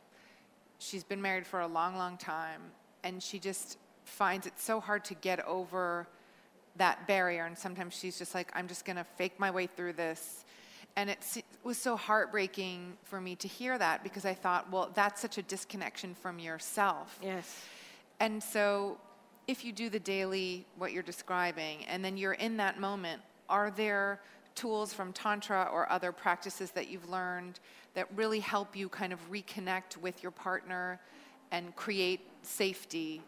she's 0.79 1.03
been 1.03 1.23
married 1.23 1.47
for 1.47 1.61
a 1.61 1.67
long, 1.67 1.97
long 1.97 2.19
time 2.19 2.61
and 3.05 3.23
she 3.23 3.39
just 3.39 3.79
finds 4.05 4.47
it 4.47 4.53
so 4.59 4.81
hard 4.81 5.03
to 5.07 5.15
get 5.15 5.39
over 5.47 6.07
that 6.77 7.07
barrier 7.07 7.47
and 7.47 7.57
sometimes 7.57 7.95
she's 7.95 8.19
just 8.19 8.35
like 8.35 8.53
I'm 8.55 8.69
just 8.69 8.85
going 8.85 8.97
to 8.97 9.05
fake 9.17 9.41
my 9.41 9.51
way 9.51 9.67
through 9.67 9.95
this. 9.95 10.45
And 10.99 11.09
it 11.11 11.19
was 11.65 11.79
so 11.79 11.97
heartbreaking 11.97 12.99
for 13.05 13.21
me 13.21 13.35
to 13.37 13.49
hear 13.49 13.79
that 13.79 14.03
because 14.03 14.25
I 14.27 14.35
thought, 14.35 14.71
well, 14.71 14.91
that's 14.95 15.21
such 15.23 15.39
a 15.39 15.43
disconnection 15.43 16.15
from 16.15 16.39
yourself. 16.39 17.19
Yes. 17.23 17.65
And 18.21 18.43
so, 18.43 18.99
if 19.47 19.65
you 19.65 19.73
do 19.73 19.89
the 19.89 20.01
daily, 20.01 20.67
what 20.77 20.93
you're 20.93 21.03
describing, 21.03 21.85
and 21.87 22.05
then 22.05 22.17
you're 22.17 22.33
in 22.35 22.57
that 22.57 22.81
moment, 22.81 23.23
are 23.49 23.71
there 23.71 24.21
tools 24.55 24.93
from 24.93 25.13
Tantra 25.13 25.69
or 25.73 25.91
other 25.91 26.13
practices 26.13 26.71
that 26.73 26.89
you've 26.89 27.09
learned 27.09 27.61
that 27.95 28.09
really 28.17 28.41
help 28.41 28.75
you 28.77 28.89
kind 28.89 29.13
of 29.13 29.31
reconnect 29.31 29.97
with 29.99 30.23
your 30.23 30.33
partner 30.33 31.01
and 31.53 31.75
create 31.77 32.21
safety? 32.43 33.23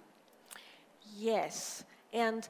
Yes, 1.16 1.84
and 2.12 2.48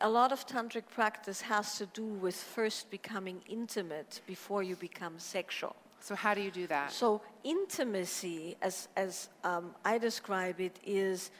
a 0.00 0.08
lot 0.08 0.32
of 0.32 0.46
tantric 0.46 0.84
practice 0.90 1.40
has 1.40 1.78
to 1.78 1.86
do 1.86 2.04
with 2.04 2.34
first 2.34 2.90
becoming 2.90 3.40
intimate 3.48 4.20
before 4.26 4.62
you 4.62 4.76
become 4.76 5.18
sexual. 5.18 5.74
So, 6.00 6.14
how 6.14 6.32
do 6.32 6.40
you 6.40 6.50
do 6.50 6.66
that? 6.68 6.92
So 6.92 7.20
intimacy, 7.44 8.56
as 8.62 8.88
as 8.96 9.28
um, 9.44 9.74
I 9.84 9.98
describe 9.98 10.60
it, 10.60 10.78
is 10.84 11.30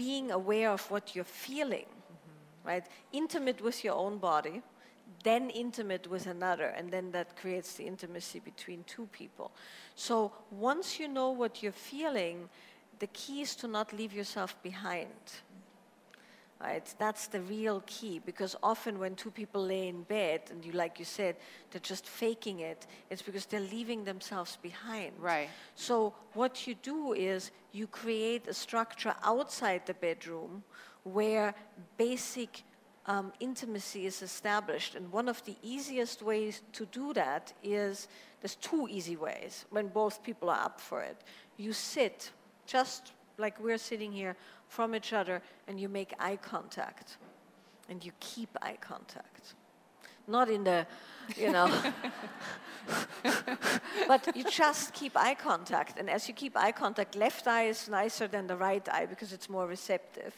being 0.00 0.30
aware 0.30 0.70
of 0.70 0.90
what 0.90 1.14
you're 1.14 1.32
feeling, 1.46 1.84
right? 2.64 2.86
Intimate 3.12 3.60
with 3.60 3.84
your 3.84 3.94
own 3.94 4.16
body, 4.16 4.62
then 5.24 5.50
intimate 5.50 6.06
with 6.06 6.26
another, 6.26 6.68
and 6.76 6.90
then 6.90 7.12
that 7.12 7.36
creates 7.36 7.74
the 7.74 7.84
intimacy 7.84 8.40
between 8.40 8.82
two 8.84 9.06
people. 9.12 9.50
So 9.96 10.32
once 10.50 10.98
you 10.98 11.06
know 11.06 11.28
what 11.32 11.62
you're 11.62 11.80
feeling, 11.92 12.48
the 12.98 13.08
key 13.08 13.42
is 13.42 13.54
to 13.56 13.68
not 13.68 13.92
leave 13.92 14.14
yourself 14.14 14.56
behind 14.62 15.20
right? 16.60 16.94
That's 16.98 17.26
the 17.28 17.40
real 17.40 17.82
key 17.86 18.20
because 18.24 18.54
often 18.62 18.98
when 18.98 19.14
two 19.14 19.30
people 19.30 19.64
lay 19.64 19.88
in 19.88 20.02
bed 20.02 20.42
and 20.50 20.64
you, 20.64 20.72
like 20.72 20.98
you 20.98 21.04
said, 21.04 21.36
they're 21.70 21.80
just 21.80 22.06
faking 22.06 22.60
it, 22.60 22.86
it's 23.08 23.22
because 23.22 23.46
they're 23.46 23.60
leaving 23.60 24.04
themselves 24.04 24.58
behind. 24.60 25.12
Right. 25.18 25.48
So 25.74 26.14
what 26.34 26.66
you 26.66 26.74
do 26.74 27.14
is 27.14 27.50
you 27.72 27.86
create 27.86 28.46
a 28.46 28.54
structure 28.54 29.14
outside 29.22 29.86
the 29.86 29.94
bedroom 29.94 30.62
where 31.04 31.54
basic 31.96 32.62
um, 33.06 33.32
intimacy 33.40 34.06
is 34.06 34.22
established. 34.22 34.94
And 34.94 35.10
one 35.10 35.28
of 35.28 35.42
the 35.44 35.56
easiest 35.62 36.22
ways 36.22 36.62
to 36.72 36.86
do 36.86 37.14
that 37.14 37.52
is 37.62 38.08
there's 38.40 38.56
two 38.56 38.86
easy 38.90 39.16
ways 39.16 39.64
when 39.70 39.88
both 39.88 40.22
people 40.22 40.50
are 40.50 40.62
up 40.64 40.80
for 40.80 41.02
it. 41.02 41.16
You 41.56 41.72
sit 41.72 42.30
just 42.66 43.12
like 43.38 43.58
we're 43.58 43.78
sitting 43.78 44.12
here 44.12 44.36
from 44.70 44.94
each 44.94 45.12
other 45.12 45.42
and 45.66 45.78
you 45.78 45.88
make 45.88 46.14
eye 46.18 46.36
contact 46.36 47.18
and 47.88 48.04
you 48.04 48.12
keep 48.20 48.48
eye 48.62 48.78
contact. 48.80 49.54
Not 50.28 50.48
in 50.48 50.62
the, 50.62 50.86
you 51.36 51.50
know, 51.50 51.68
but 54.06 54.36
you 54.36 54.44
just 54.44 54.94
keep 54.94 55.16
eye 55.16 55.34
contact. 55.34 55.98
And 55.98 56.08
as 56.08 56.28
you 56.28 56.34
keep 56.34 56.56
eye 56.56 56.70
contact, 56.70 57.16
left 57.16 57.48
eye 57.48 57.64
is 57.64 57.88
nicer 57.88 58.28
than 58.28 58.46
the 58.46 58.56
right 58.56 58.88
eye 58.88 59.06
because 59.06 59.32
it's 59.32 59.50
more 59.50 59.66
receptive. 59.66 60.34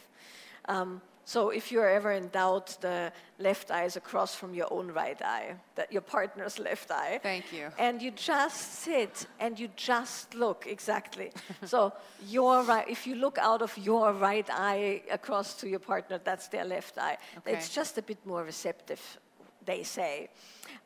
Um, 0.66 1.02
so 1.24 1.50
if 1.50 1.70
you're 1.70 1.88
ever 1.88 2.12
in 2.12 2.28
doubt, 2.28 2.76
the 2.80 3.12
left 3.38 3.70
eye 3.70 3.84
is 3.84 3.96
across 3.96 4.34
from 4.34 4.54
your 4.54 4.66
own 4.72 4.90
right 4.90 5.20
eye, 5.22 5.54
that 5.76 5.92
your 5.92 6.02
partner's 6.02 6.58
left 6.68 6.90
eye. 6.90 7.20
Thank 7.22 7.52
you. 7.52 7.68
And 7.78 8.02
you 8.02 8.10
just 8.10 8.80
sit 8.80 9.26
and 9.38 9.58
you 9.58 9.68
just 9.76 10.34
look 10.34 10.66
exactly. 10.66 11.32
so 11.64 11.92
your 12.28 12.62
right, 12.64 12.88
if 12.88 13.06
you 13.06 13.14
look 13.14 13.38
out 13.38 13.62
of 13.62 13.76
your 13.78 14.12
right 14.12 14.48
eye 14.50 15.02
across 15.10 15.54
to 15.60 15.68
your 15.68 15.78
partner, 15.78 16.20
that's 16.22 16.48
their 16.48 16.64
left 16.64 16.98
eye. 16.98 17.18
Okay. 17.38 17.52
It's 17.52 17.68
just 17.68 17.98
a 17.98 18.02
bit 18.02 18.18
more 18.26 18.42
receptive, 18.42 19.00
they 19.64 19.84
say. 19.84 20.28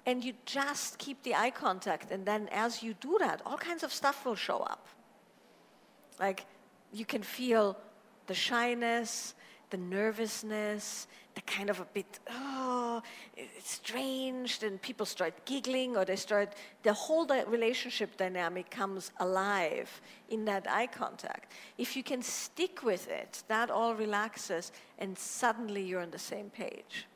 And 0.05 0.23
you 0.23 0.35
just 0.45 0.99
keep 0.99 1.23
the 1.23 1.35
eye 1.35 1.51
contact, 1.51 2.13
and 2.13 2.27
then 2.27 2.49
as 2.53 2.83
you 2.83 2.95
do 2.95 3.17
that, 3.21 3.41
all 3.47 3.57
kinds 3.57 3.83
of 3.83 3.93
stuff 3.93 4.25
will 4.25 4.37
show 4.37 4.59
up. 4.59 4.87
Like 6.21 6.45
you 6.93 7.05
can 7.05 7.23
feel 7.23 7.77
the 8.27 8.35
shyness, 8.35 9.35
the 9.71 9.77
nervousness, 9.77 11.07
the 11.35 11.41
kind 11.43 11.71
of 11.71 11.81
a 11.81 11.85
bit, 11.85 12.19
oh, 12.31 13.03
it's 13.37 13.73
strange. 13.73 14.59
Then 14.61 14.79
people 14.79 15.07
start 15.07 15.45
giggling 15.45 15.97
or 15.97 16.05
they 16.05 16.17
start, 16.17 16.55
the 16.83 16.93
whole 16.93 17.27
relationship 17.47 18.17
dynamic 18.17 18.71
comes 18.71 19.11
alive 19.21 20.01
in 20.31 20.45
that 20.47 20.67
eye 20.71 20.87
contact. 20.87 21.53
If 21.79 21.97
you 21.97 22.03
can 22.03 22.23
stick 22.23 22.83
with 22.83 23.09
it, 23.09 23.43
that 23.49 23.71
all 23.71 23.95
relaxes 23.95 24.73
and 24.99 25.19
suddenly 25.19 25.83
you're 25.83 26.01
on 26.01 26.11
the 26.11 26.19
same 26.19 26.51
page. 26.51 27.07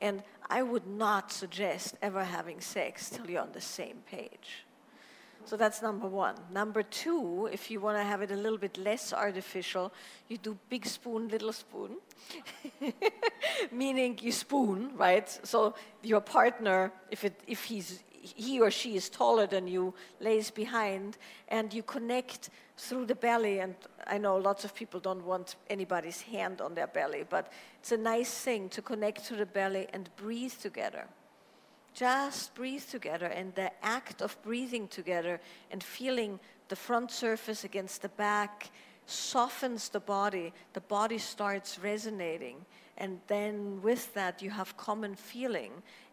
And 0.00 0.22
I 0.50 0.62
would 0.62 0.86
not 0.86 1.32
suggest 1.32 1.96
ever 2.02 2.24
having 2.24 2.60
sex 2.60 3.08
till 3.08 3.30
you're 3.30 3.40
on 3.40 3.52
the 3.52 3.60
same 3.60 3.98
page. 4.10 4.64
So 5.44 5.56
that's 5.56 5.82
number 5.82 6.06
one. 6.06 6.36
Number 6.52 6.82
two, 6.82 7.48
if 7.52 7.70
you 7.70 7.80
want 7.80 7.98
to 7.98 8.04
have 8.04 8.22
it 8.22 8.30
a 8.30 8.36
little 8.36 8.58
bit 8.58 8.78
less 8.78 9.12
artificial, 9.12 9.92
you 10.28 10.38
do 10.38 10.56
big 10.68 10.86
spoon, 10.86 11.28
little 11.28 11.52
spoon. 11.52 11.96
Meaning 13.72 14.18
you 14.22 14.32
spoon, 14.32 14.92
right? 14.96 15.28
So 15.42 15.74
your 16.02 16.20
partner, 16.20 16.92
if, 17.10 17.24
it, 17.24 17.40
if 17.46 17.64
he's, 17.64 18.02
he 18.10 18.60
or 18.60 18.70
she 18.70 18.94
is 18.94 19.08
taller 19.08 19.46
than 19.46 19.66
you, 19.66 19.94
lays 20.20 20.50
behind, 20.50 21.18
and 21.48 21.74
you 21.74 21.82
connect 21.82 22.50
through 22.76 23.06
the 23.06 23.16
belly. 23.16 23.58
And 23.58 23.74
I 24.06 24.18
know 24.18 24.36
lots 24.36 24.64
of 24.64 24.74
people 24.74 25.00
don't 25.00 25.24
want 25.24 25.56
anybody's 25.68 26.22
hand 26.22 26.60
on 26.60 26.74
their 26.74 26.86
belly, 26.86 27.24
but 27.28 27.52
it's 27.80 27.92
a 27.92 27.96
nice 27.96 28.32
thing 28.32 28.68
to 28.70 28.80
connect 28.80 29.24
to 29.26 29.36
the 29.36 29.46
belly 29.46 29.88
and 29.92 30.08
breathe 30.16 30.54
together. 30.54 31.08
Just 31.94 32.54
breathe 32.54 32.84
together, 32.84 33.26
and 33.26 33.54
the 33.54 33.70
act 33.84 34.22
of 34.22 34.40
breathing 34.42 34.88
together 34.88 35.40
and 35.70 35.82
feeling 35.82 36.40
the 36.68 36.76
front 36.76 37.10
surface 37.10 37.64
against 37.64 38.02
the 38.02 38.08
back 38.08 38.70
softens 39.06 39.90
the 39.90 40.00
body. 40.00 40.54
The 40.72 40.80
body 40.80 41.18
starts 41.18 41.78
resonating, 41.78 42.64
and 42.96 43.20
then 43.26 43.82
with 43.82 44.14
that, 44.14 44.40
you 44.40 44.50
have 44.50 44.76
common 44.76 45.16
feeling, 45.16 45.72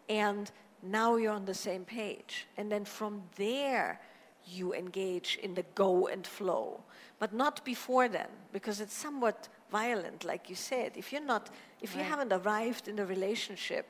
and 0.10 0.52
now 0.84 1.16
you're 1.16 1.34
on 1.34 1.46
the 1.46 1.54
same 1.54 1.86
page. 1.86 2.48
And 2.58 2.72
then 2.72 2.84
from 2.84 3.24
there, 3.38 4.02
you 4.46 4.74
engage 4.74 5.38
in 5.42 5.54
the 5.54 5.66
go 5.76 6.08
and 6.08 6.26
flow, 6.26 6.84
but 7.20 7.34
not 7.34 7.64
before 7.64 8.10
then, 8.10 8.30
because 8.52 8.82
it's 8.82 8.94
somewhat 8.94 9.48
violent, 9.72 10.24
like 10.24 10.50
you 10.50 10.56
said. 10.56 10.94
If 10.96 11.14
you're 11.14 11.24
not, 11.24 11.50
if 11.82 11.96
you 11.96 12.02
haven't 12.02 12.34
arrived 12.34 12.88
in 12.88 12.96
the 12.96 13.06
relationship, 13.06 13.86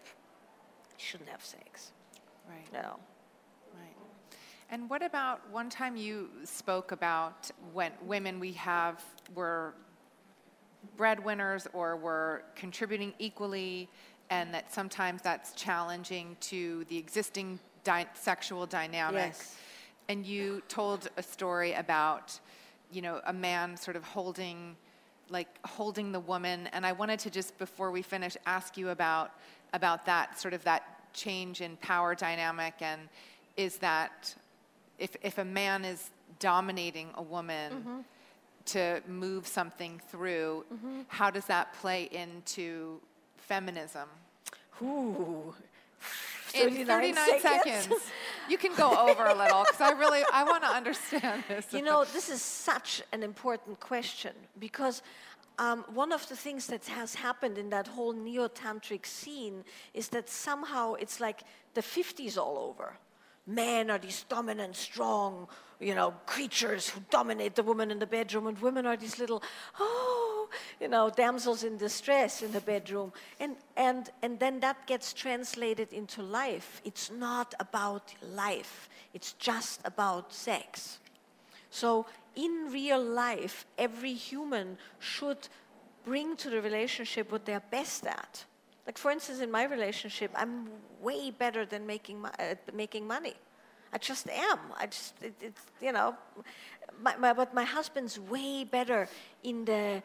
shouldn't 0.99 1.29
have 1.29 1.43
sex. 1.43 1.91
Right. 2.47 2.71
No. 2.73 2.97
Right. 3.73 3.95
And 4.69 4.89
what 4.89 5.03
about 5.03 5.49
one 5.51 5.69
time 5.69 5.95
you 5.95 6.29
spoke 6.43 6.91
about 6.91 7.49
when 7.73 7.91
women 8.05 8.39
we 8.39 8.53
have 8.53 9.03
were 9.33 9.73
breadwinners 10.95 11.67
or 11.73 11.95
were 11.95 12.43
contributing 12.55 13.13
equally, 13.19 13.89
and 14.29 14.53
that 14.53 14.71
sometimes 14.71 15.21
that's 15.21 15.53
challenging 15.53 16.37
to 16.39 16.85
the 16.89 16.97
existing 16.97 17.59
dy- 17.83 18.07
sexual 18.13 18.65
dynamic. 18.65 19.33
Yes. 19.33 19.55
And 20.07 20.25
you 20.25 20.61
told 20.67 21.09
a 21.17 21.23
story 21.23 21.73
about, 21.73 22.39
you 22.91 23.01
know, 23.01 23.21
a 23.25 23.33
man 23.33 23.77
sort 23.77 23.95
of 23.95 24.03
holding, 24.03 24.75
like 25.29 25.47
holding 25.65 26.11
the 26.11 26.19
woman. 26.19 26.67
And 26.73 26.85
I 26.85 26.91
wanted 26.91 27.19
to 27.19 27.29
just 27.29 27.57
before 27.57 27.91
we 27.91 28.01
finish 28.01 28.35
ask 28.45 28.77
you 28.77 28.89
about 28.89 29.31
about 29.73 30.05
that 30.05 30.39
sort 30.39 30.53
of 30.53 30.63
that 30.63 31.13
change 31.13 31.61
in 31.61 31.77
power 31.77 32.15
dynamic 32.15 32.75
and 32.81 33.01
is 33.57 33.77
that 33.77 34.33
if 34.97 35.15
if 35.21 35.37
a 35.37 35.45
man 35.45 35.85
is 35.85 36.09
dominating 36.39 37.09
a 37.15 37.21
woman 37.21 37.73
mm-hmm. 37.73 37.99
to 38.65 39.01
move 39.07 39.47
something 39.47 40.01
through, 40.09 40.65
mm-hmm. 40.73 41.01
how 41.07 41.29
does 41.29 41.45
that 41.45 41.73
play 41.73 42.09
into 42.11 42.99
feminism? 43.37 44.07
Ooh. 44.81 45.53
In 46.53 46.85
39 46.85 47.39
seconds. 47.39 47.89
You 48.49 48.57
can 48.57 48.73
go 48.75 48.89
over 49.07 49.25
a 49.25 49.35
little 49.35 49.63
because 49.63 49.79
I 49.79 49.91
really 49.91 50.23
I 50.33 50.43
want 50.43 50.63
to 50.63 50.69
understand 50.69 51.43
this. 51.47 51.71
You 51.71 51.83
know, 51.83 52.03
this 52.03 52.29
is 52.29 52.41
such 52.41 53.03
an 53.13 53.21
important 53.21 53.79
question 53.79 54.33
because 54.59 55.03
um, 55.59 55.85
one 55.93 56.11
of 56.11 56.27
the 56.29 56.35
things 56.35 56.67
that 56.67 56.85
has 56.87 57.13
happened 57.13 57.57
in 57.57 57.69
that 57.69 57.85
whole 57.87 58.13
neo 58.13 58.47
tantric 58.47 59.05
scene 59.05 59.63
is 59.93 60.07
that 60.09 60.29
somehow 60.29 60.93
it's 60.93 61.19
like 61.19 61.41
the 61.75 61.81
50s 61.81 62.37
all 62.37 62.57
over. 62.57 62.97
Men 63.45 63.91
are 63.91 63.99
these 63.99 64.25
dominant, 64.29 64.75
strong, 64.75 65.47
you 65.79 65.95
know, 65.95 66.13
creatures 66.25 66.89
who 66.89 67.01
dominate 67.09 67.55
the 67.55 67.63
woman 67.63 67.91
in 67.91 67.99
the 67.99 68.07
bedroom, 68.07 68.47
and 68.47 68.57
women 68.59 68.85
are 68.85 68.95
these 68.97 69.19
little, 69.19 69.43
oh, 69.79 70.49
you 70.79 70.87
know, 70.87 71.09
damsels 71.09 71.63
in 71.63 71.77
distress 71.77 72.41
in 72.41 72.51
the 72.51 72.61
bedroom. 72.61 73.11
And, 73.39 73.55
and, 73.75 74.09
and 74.21 74.39
then 74.39 74.59
that 74.61 74.87
gets 74.87 75.13
translated 75.13 75.91
into 75.91 76.21
life. 76.21 76.81
It's 76.85 77.11
not 77.11 77.53
about 77.59 78.13
life, 78.21 78.89
it's 79.13 79.33
just 79.33 79.81
about 79.85 80.33
sex. 80.33 80.99
So, 81.69 82.05
in 82.35 82.69
real 82.71 83.03
life, 83.03 83.65
every 83.77 84.13
human 84.13 84.77
should 84.99 85.47
bring 86.05 86.35
to 86.37 86.49
the 86.49 86.61
relationship 86.61 87.31
what 87.31 87.45
they're 87.45 87.63
best 87.71 88.05
at. 88.07 88.45
Like, 88.85 88.97
for 88.97 89.11
instance, 89.11 89.39
in 89.39 89.51
my 89.51 89.65
relationship, 89.65 90.31
I'm 90.35 90.69
way 91.01 91.29
better 91.29 91.65
than 91.65 91.85
making, 91.85 92.25
at 92.39 92.57
uh, 92.67 92.71
making 92.73 93.05
money. 93.05 93.35
I 93.93 93.97
just 93.97 94.27
am. 94.29 94.59
I 94.79 94.87
just, 94.87 95.13
it, 95.21 95.33
it's, 95.41 95.61
you 95.81 95.91
know, 95.91 96.15
my, 97.01 97.15
my, 97.17 97.33
but 97.33 97.53
my 97.53 97.63
husband's 97.63 98.19
way 98.19 98.63
better 98.63 99.07
in 99.43 99.65
the, 99.65 100.01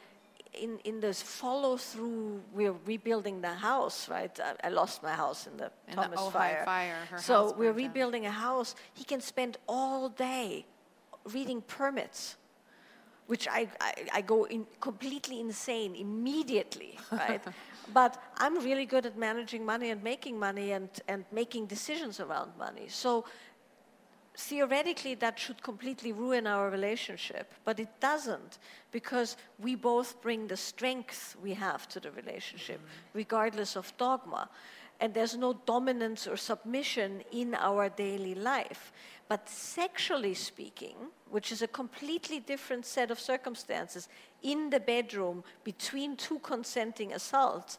in, 0.61 0.79
in 0.85 1.01
this 1.01 1.23
follow 1.23 1.77
through. 1.77 2.43
We're 2.53 2.75
rebuilding 2.87 3.41
the 3.41 3.55
house, 3.55 4.09
right? 4.09 4.39
I, 4.41 4.69
I 4.69 4.71
lost 4.71 5.03
my 5.03 5.13
house 5.13 5.47
in 5.47 5.57
the 5.57 5.71
In 5.89 5.95
Thomas 5.95 6.21
Ojai 6.21 6.33
fire. 6.33 6.63
fire, 6.65 6.97
so 7.17 7.53
we're 7.57 7.73
burned 7.73 7.79
down. 7.79 7.89
rebuilding 7.89 8.27
a 8.27 8.31
house. 8.31 8.75
He 8.95 9.05
can 9.05 9.21
spend 9.21 9.59
all 9.69 10.09
day 10.09 10.67
reading 11.33 11.63
permits, 11.63 12.37
which 13.27 13.49
I, 13.49 13.69
I, 13.81 13.93
I 14.15 14.21
go 14.21 14.45
in 14.45 14.67
completely 14.81 15.41
insane 15.41 15.95
immediately, 15.95 16.99
right? 17.13 17.41
but 17.93 18.23
I'm 18.39 18.59
really 18.65 18.87
good 18.87 19.07
at 19.07 19.17
managing 19.17 19.65
money 19.65 19.91
and 19.91 20.03
making 20.03 20.39
money 20.39 20.73
and, 20.73 20.89
and 21.09 21.25
making 21.33 21.67
decisions 21.67 22.21
around 22.21 22.53
money. 22.59 22.87
So 22.89 23.25
theoretically 24.37 25.15
that 25.17 25.39
should 25.39 25.63
completely 25.63 26.13
ruin 26.13 26.47
our 26.47 26.71
relationship, 26.71 27.53
but 27.65 27.79
it 27.79 28.01
doesn't 28.01 28.59
because 28.91 29.37
we 29.59 29.75
both 29.75 30.21
bring 30.21 30.47
the 30.49 30.57
strength 30.57 31.37
we 31.43 31.55
have 31.55 31.89
to 31.89 32.01
the 32.01 32.11
relationship, 32.13 32.79
mm-hmm. 32.79 33.19
regardless 33.19 33.77
of 33.77 33.97
dogma. 33.97 34.49
And 35.01 35.13
there's 35.13 35.37
no 35.37 35.55
dominance 35.67 36.27
or 36.27 36.37
submission 36.37 37.23
in 37.33 37.55
our 37.55 37.89
daily 37.89 38.35
life. 38.35 38.93
But 39.29 39.49
sexually 39.49 40.35
speaking, 40.35 40.95
which 41.31 41.51
is 41.51 41.63
a 41.63 41.69
completely 41.69 42.39
different 42.41 42.87
set 42.87 43.11
of 43.11 43.19
circumstances, 43.19 44.09
in 44.43 44.71
the 44.71 44.81
bedroom 44.81 45.43
between 45.65 46.17
two 46.17 46.39
consenting 46.41 47.13
assaults, 47.13 47.79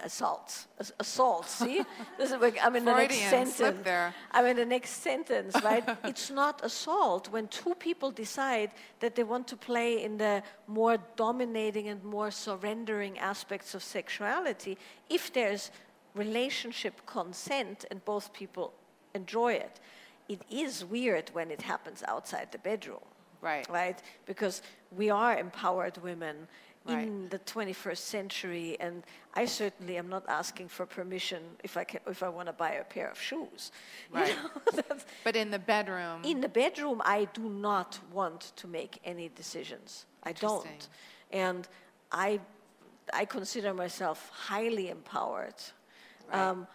assaults, 0.00 0.66
assaults. 0.98 1.50
See, 1.50 1.84
this 2.18 2.32
is 2.32 2.40
like, 2.40 2.58
I'm 2.62 2.76
in 2.76 2.84
the 2.84 2.94
next 2.94 3.16
sentence. 3.16 3.80
there. 3.84 4.14
I'm 4.32 4.46
in 4.46 4.56
the 4.56 4.64
next 4.64 5.02
sentence, 5.02 5.54
right? 5.64 5.84
it's 6.04 6.30
not 6.30 6.64
assault 6.64 7.28
when 7.30 7.48
two 7.48 7.74
people 7.74 8.10
decide 8.10 8.70
that 9.00 9.14
they 9.14 9.24
want 9.24 9.46
to 9.48 9.56
play 9.56 10.02
in 10.02 10.18
the 10.18 10.42
more 10.66 10.98
dominating 11.16 11.88
and 11.88 12.02
more 12.04 12.30
surrendering 12.30 13.18
aspects 13.18 13.74
of 13.74 13.82
sexuality. 13.82 14.76
If 15.08 15.32
there's 15.32 15.70
relationship 16.14 17.06
consent 17.06 17.84
and 17.90 18.04
both 18.04 18.32
people 18.32 18.72
enjoy 19.14 19.52
it, 19.54 19.80
it 20.28 20.42
is 20.50 20.84
weird 20.84 21.30
when 21.32 21.50
it 21.50 21.62
happens 21.62 22.02
outside 22.06 22.48
the 22.52 22.58
bedroom. 22.58 23.06
Right. 23.40 23.68
Right? 23.70 24.02
Because 24.26 24.62
we 24.90 25.10
are 25.10 25.38
empowered 25.38 25.96
women 25.98 26.48
Right. 26.88 27.06
in 27.06 27.28
the 27.28 27.38
21st 27.38 27.98
century, 27.98 28.76
and 28.80 29.02
I 29.34 29.44
certainly 29.46 29.98
am 29.98 30.08
not 30.08 30.24
asking 30.28 30.68
for 30.68 30.86
permission 30.86 31.42
if 31.62 31.76
I, 31.76 31.84
can, 31.84 32.00
if 32.06 32.22
I 32.22 32.28
want 32.28 32.46
to 32.48 32.52
buy 32.52 32.72
a 32.72 32.84
pair 32.84 33.10
of 33.10 33.20
shoes. 33.20 33.72
You 34.12 34.20
Right. 34.20 34.36
know, 34.74 34.82
But 35.24 35.36
in 35.36 35.50
the 35.50 35.58
bedroom, 35.58 36.22
in 36.24 36.40
the 36.40 36.48
bedroom, 36.48 37.02
I 37.04 37.26
do 37.34 37.48
not 37.48 37.98
want 38.12 38.52
to 38.56 38.66
make 38.66 38.98
any 39.04 39.28
decisions. 39.28 40.06
I 40.22 40.32
don't. 40.32 40.88
And 41.30 41.68
I, 42.10 42.40
I 43.12 43.24
consider 43.26 43.74
myself 43.74 44.30
highly 44.32 44.88
empowered. 44.88 45.54
Right. 46.32 46.40
Um, 46.40 46.66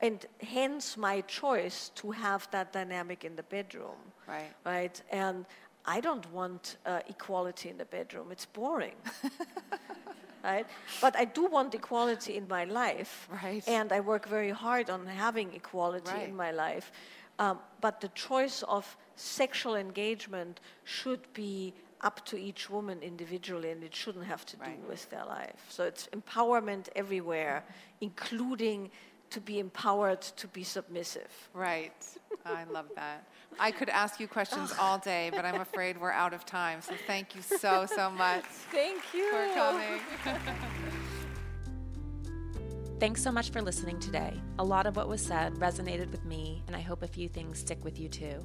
and 0.00 0.24
hence 0.40 0.96
my 0.96 1.22
choice 1.22 1.90
to 1.96 2.10
have 2.12 2.48
that 2.50 2.72
dynamic 2.72 3.24
in 3.24 3.34
the 3.34 3.42
bedroom. 3.44 3.98
Right. 4.28 4.52
Right? 4.64 5.02
And 5.10 5.44
I 5.88 6.00
don't 6.00 6.30
want 6.32 6.76
uh, 6.84 7.00
equality 7.08 7.70
in 7.70 7.78
the 7.78 7.86
bedroom. 7.86 8.30
It's 8.30 8.44
boring. 8.44 8.96
right? 10.44 10.66
But 11.00 11.16
I 11.16 11.24
do 11.24 11.46
want 11.46 11.74
equality 11.74 12.36
in 12.36 12.46
my 12.46 12.64
life. 12.64 13.26
Right. 13.42 13.66
And 13.66 13.90
I 13.90 14.00
work 14.00 14.28
very 14.28 14.50
hard 14.50 14.90
on 14.90 15.06
having 15.06 15.54
equality 15.54 16.12
Right. 16.12 16.28
in 16.28 16.36
my 16.36 16.50
life. 16.50 16.92
Um, 17.38 17.58
but 17.80 18.00
the 18.00 18.08
choice 18.08 18.62
of 18.68 18.84
sexual 19.16 19.76
engagement 19.76 20.60
should 20.84 21.32
be 21.32 21.72
up 22.02 22.24
to 22.26 22.36
each 22.36 22.68
woman 22.68 23.02
individually, 23.02 23.70
and 23.70 23.82
it 23.82 23.94
shouldn't 23.94 24.26
have 24.26 24.44
to 24.46 24.56
do 24.56 24.70
with 24.88 25.08
their 25.10 25.24
life. 25.24 25.64
So 25.68 25.84
it's 25.84 26.08
empowerment 26.08 26.88
everywhere, 26.96 27.64
including 28.00 28.90
to 29.30 29.40
be 29.40 29.58
empowered 29.58 30.20
to 30.22 30.46
be 30.48 30.64
submissive. 30.64 31.32
Right. 31.54 31.92
I 32.44 32.64
love 32.64 32.90
that. 32.94 33.24
I 33.58 33.70
could 33.70 33.88
ask 33.88 34.20
you 34.20 34.28
questions 34.28 34.72
oh. 34.78 34.82
all 34.82 34.98
day, 34.98 35.30
but 35.34 35.44
I'm 35.44 35.60
afraid 35.60 36.00
we're 36.00 36.12
out 36.12 36.32
of 36.32 36.44
time. 36.44 36.80
So 36.80 36.94
thank 37.06 37.34
you 37.34 37.42
so, 37.42 37.86
so 37.86 38.10
much 38.10 38.44
Thank 38.70 39.02
you. 39.12 39.30
for 39.30 39.54
coming. 39.54 40.00
Thanks 43.00 43.22
so 43.22 43.30
much 43.30 43.50
for 43.50 43.62
listening 43.62 44.00
today. 44.00 44.34
A 44.58 44.64
lot 44.64 44.86
of 44.86 44.96
what 44.96 45.08
was 45.08 45.20
said 45.20 45.54
resonated 45.54 46.10
with 46.10 46.24
me, 46.24 46.62
and 46.66 46.74
I 46.74 46.80
hope 46.80 47.02
a 47.02 47.08
few 47.08 47.28
things 47.28 47.60
stick 47.60 47.84
with 47.84 48.00
you 48.00 48.08
too. 48.08 48.44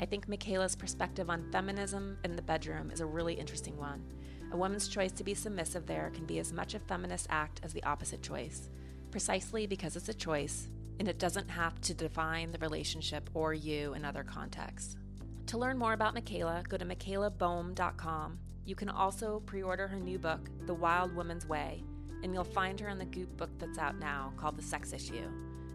I 0.00 0.06
think 0.06 0.28
Michaela's 0.28 0.74
perspective 0.74 1.30
on 1.30 1.50
feminism 1.52 2.18
in 2.24 2.34
the 2.34 2.42
bedroom 2.42 2.90
is 2.90 3.00
a 3.00 3.06
really 3.06 3.34
interesting 3.34 3.76
one. 3.76 4.02
A 4.50 4.56
woman's 4.56 4.88
choice 4.88 5.12
to 5.12 5.24
be 5.24 5.34
submissive 5.34 5.86
there 5.86 6.10
can 6.14 6.26
be 6.26 6.40
as 6.40 6.52
much 6.52 6.74
a 6.74 6.80
feminist 6.80 7.28
act 7.30 7.60
as 7.62 7.72
the 7.72 7.84
opposite 7.84 8.22
choice, 8.22 8.68
precisely 9.12 9.66
because 9.66 9.94
it's 9.94 10.08
a 10.08 10.14
choice 10.14 10.68
and 10.98 11.08
it 11.08 11.18
doesn't 11.18 11.50
have 11.50 11.80
to 11.82 11.94
define 11.94 12.52
the 12.52 12.58
relationship 12.58 13.30
or 13.34 13.54
you 13.54 13.94
in 13.94 14.04
other 14.04 14.22
contexts. 14.22 14.96
To 15.46 15.58
learn 15.58 15.76
more 15.78 15.92
about 15.92 16.14
Michaela, 16.14 16.62
go 16.68 16.76
to 16.76 16.84
michaelaboehm.com. 16.84 18.38
You 18.64 18.74
can 18.74 18.88
also 18.88 19.40
pre 19.40 19.62
order 19.62 19.88
her 19.88 19.98
new 19.98 20.18
book, 20.18 20.48
The 20.66 20.74
Wild 20.74 21.14
Woman's 21.14 21.46
Way, 21.46 21.82
and 22.22 22.32
you'll 22.32 22.44
find 22.44 22.78
her 22.80 22.88
in 22.88 22.98
the 22.98 23.04
Goop 23.04 23.36
book 23.36 23.50
that's 23.58 23.78
out 23.78 23.98
now 23.98 24.32
called 24.36 24.56
The 24.56 24.62
Sex 24.62 24.92
Issue, 24.92 25.28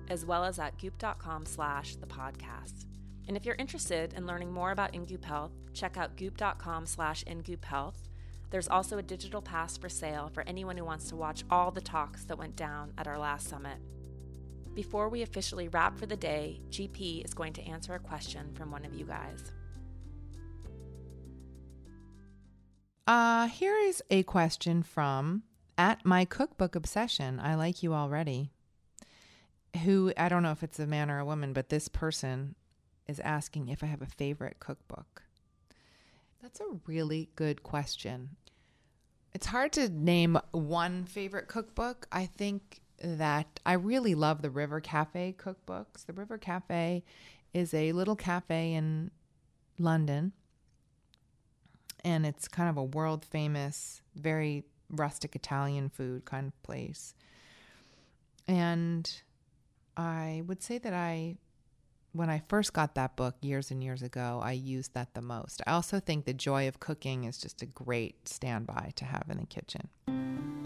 as 0.09 0.25
well 0.25 0.43
as 0.43 0.57
at 0.59 0.77
goop.com 0.79 1.45
slash 1.45 1.95
the 1.95 2.07
podcast. 2.07 2.85
And 3.27 3.35
if 3.35 3.45
you're 3.45 3.55
interested 3.55 4.13
in 4.13 4.25
learning 4.25 4.53
more 4.53 4.71
about 4.71 4.93
InGoop 4.93 5.25
Health, 5.25 5.51
check 5.73 5.97
out 5.97 6.15
goop.com 6.15 6.85
slash 6.85 7.25
InGoop 7.25 7.65
Health. 7.65 8.07
There's 8.49 8.69
also 8.69 8.97
a 8.97 9.03
digital 9.03 9.41
pass 9.41 9.77
for 9.77 9.89
sale 9.89 10.31
for 10.33 10.43
anyone 10.47 10.77
who 10.77 10.85
wants 10.85 11.09
to 11.09 11.17
watch 11.17 11.43
all 11.51 11.69
the 11.71 11.81
talks 11.81 12.23
that 12.25 12.37
went 12.37 12.55
down 12.55 12.93
at 12.97 13.07
our 13.07 13.19
last 13.19 13.49
summit. 13.49 13.77
Before 14.77 15.09
we 15.09 15.23
officially 15.23 15.69
wrap 15.69 15.97
for 15.97 16.05
the 16.05 16.15
day, 16.15 16.61
GP 16.69 17.25
is 17.25 17.33
going 17.33 17.51
to 17.53 17.63
answer 17.63 17.95
a 17.95 17.99
question 17.99 18.53
from 18.53 18.69
one 18.69 18.85
of 18.85 18.93
you 18.93 19.05
guys. 19.05 19.51
Uh, 23.07 23.47
here 23.47 23.75
is 23.75 24.03
a 24.11 24.21
question 24.21 24.83
from 24.83 25.41
at 25.79 26.05
my 26.05 26.25
cookbook 26.25 26.75
obsession. 26.75 27.39
I 27.39 27.55
like 27.55 27.81
you 27.81 27.95
already. 27.95 28.51
Who 29.83 30.13
I 30.15 30.29
don't 30.29 30.43
know 30.43 30.51
if 30.51 30.61
it's 30.61 30.77
a 30.77 30.85
man 30.85 31.09
or 31.09 31.17
a 31.17 31.25
woman, 31.25 31.53
but 31.53 31.69
this 31.69 31.87
person 31.87 32.53
is 33.07 33.19
asking 33.21 33.69
if 33.69 33.83
I 33.83 33.87
have 33.87 34.03
a 34.03 34.05
favorite 34.05 34.59
cookbook. 34.59 35.23
That's 36.39 36.59
a 36.59 36.79
really 36.85 37.29
good 37.35 37.63
question. 37.63 38.35
It's 39.33 39.47
hard 39.47 39.73
to 39.73 39.89
name 39.89 40.37
one 40.51 41.05
favorite 41.05 41.47
cookbook. 41.47 42.07
I 42.11 42.27
think 42.27 42.81
that 43.01 43.59
I 43.65 43.73
really 43.73 44.15
love 44.15 44.41
the 44.41 44.49
River 44.49 44.79
Cafe 44.79 45.35
cookbooks. 45.37 46.05
The 46.05 46.13
River 46.13 46.37
Cafe 46.37 47.03
is 47.53 47.73
a 47.73 47.91
little 47.91 48.15
cafe 48.15 48.73
in 48.73 49.11
London 49.79 50.33
and 52.03 52.25
it's 52.25 52.47
kind 52.47 52.69
of 52.69 52.77
a 52.77 52.83
world 52.83 53.25
famous, 53.25 54.01
very 54.15 54.63
rustic 54.89 55.35
Italian 55.35 55.89
food 55.89 56.25
kind 56.25 56.47
of 56.47 56.63
place. 56.63 57.15
And 58.47 59.11
I 59.97 60.43
would 60.47 60.63
say 60.63 60.77
that 60.77 60.93
I, 60.93 61.35
when 62.13 62.29
I 62.29 62.41
first 62.47 62.71
got 62.71 62.95
that 62.95 63.15
book 63.15 63.35
years 63.41 63.71
and 63.71 63.83
years 63.83 64.01
ago, 64.01 64.39
I 64.41 64.53
used 64.53 64.93
that 64.93 65.13
the 65.13 65.21
most. 65.21 65.61
I 65.67 65.71
also 65.71 65.99
think 65.99 66.25
The 66.25 66.33
Joy 66.33 66.67
of 66.67 66.79
Cooking 66.79 67.25
is 67.25 67.37
just 67.37 67.61
a 67.61 67.65
great 67.65 68.27
standby 68.27 68.93
to 68.95 69.05
have 69.05 69.25
in 69.29 69.37
the 69.37 69.45
kitchen. 69.45 70.56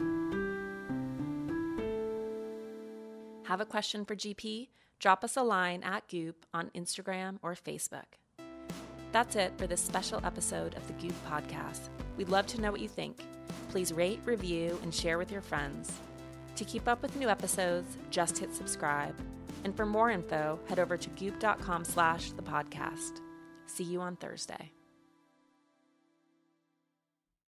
Have 3.51 3.59
a 3.59 3.65
question 3.65 4.05
for 4.05 4.15
GP? 4.15 4.69
Drop 4.97 5.25
us 5.25 5.35
a 5.35 5.43
line 5.43 5.83
at 5.83 6.07
Goop 6.07 6.45
on 6.53 6.71
Instagram 6.73 7.37
or 7.41 7.53
Facebook. 7.53 8.05
That's 9.11 9.35
it 9.35 9.51
for 9.57 9.67
this 9.67 9.81
special 9.81 10.21
episode 10.23 10.73
of 10.75 10.87
the 10.87 10.93
Goop 10.93 11.13
Podcast. 11.27 11.89
We'd 12.15 12.29
love 12.29 12.47
to 12.47 12.61
know 12.61 12.71
what 12.71 12.79
you 12.79 12.87
think. 12.87 13.25
Please 13.67 13.91
rate, 13.91 14.21
review, 14.23 14.79
and 14.83 14.95
share 14.95 15.17
with 15.17 15.33
your 15.33 15.41
friends. 15.41 15.91
To 16.55 16.63
keep 16.63 16.87
up 16.87 17.01
with 17.01 17.17
new 17.17 17.27
episodes, 17.27 17.97
just 18.09 18.37
hit 18.37 18.55
subscribe. 18.55 19.15
And 19.65 19.75
for 19.75 19.85
more 19.85 20.09
info, 20.09 20.57
head 20.69 20.79
over 20.79 20.95
to 20.95 21.09
goop.com 21.09 21.83
slash 21.83 22.31
the 22.31 22.43
podcast. 22.43 23.19
See 23.65 23.83
you 23.83 23.99
on 23.99 24.15
Thursday. 24.15 24.71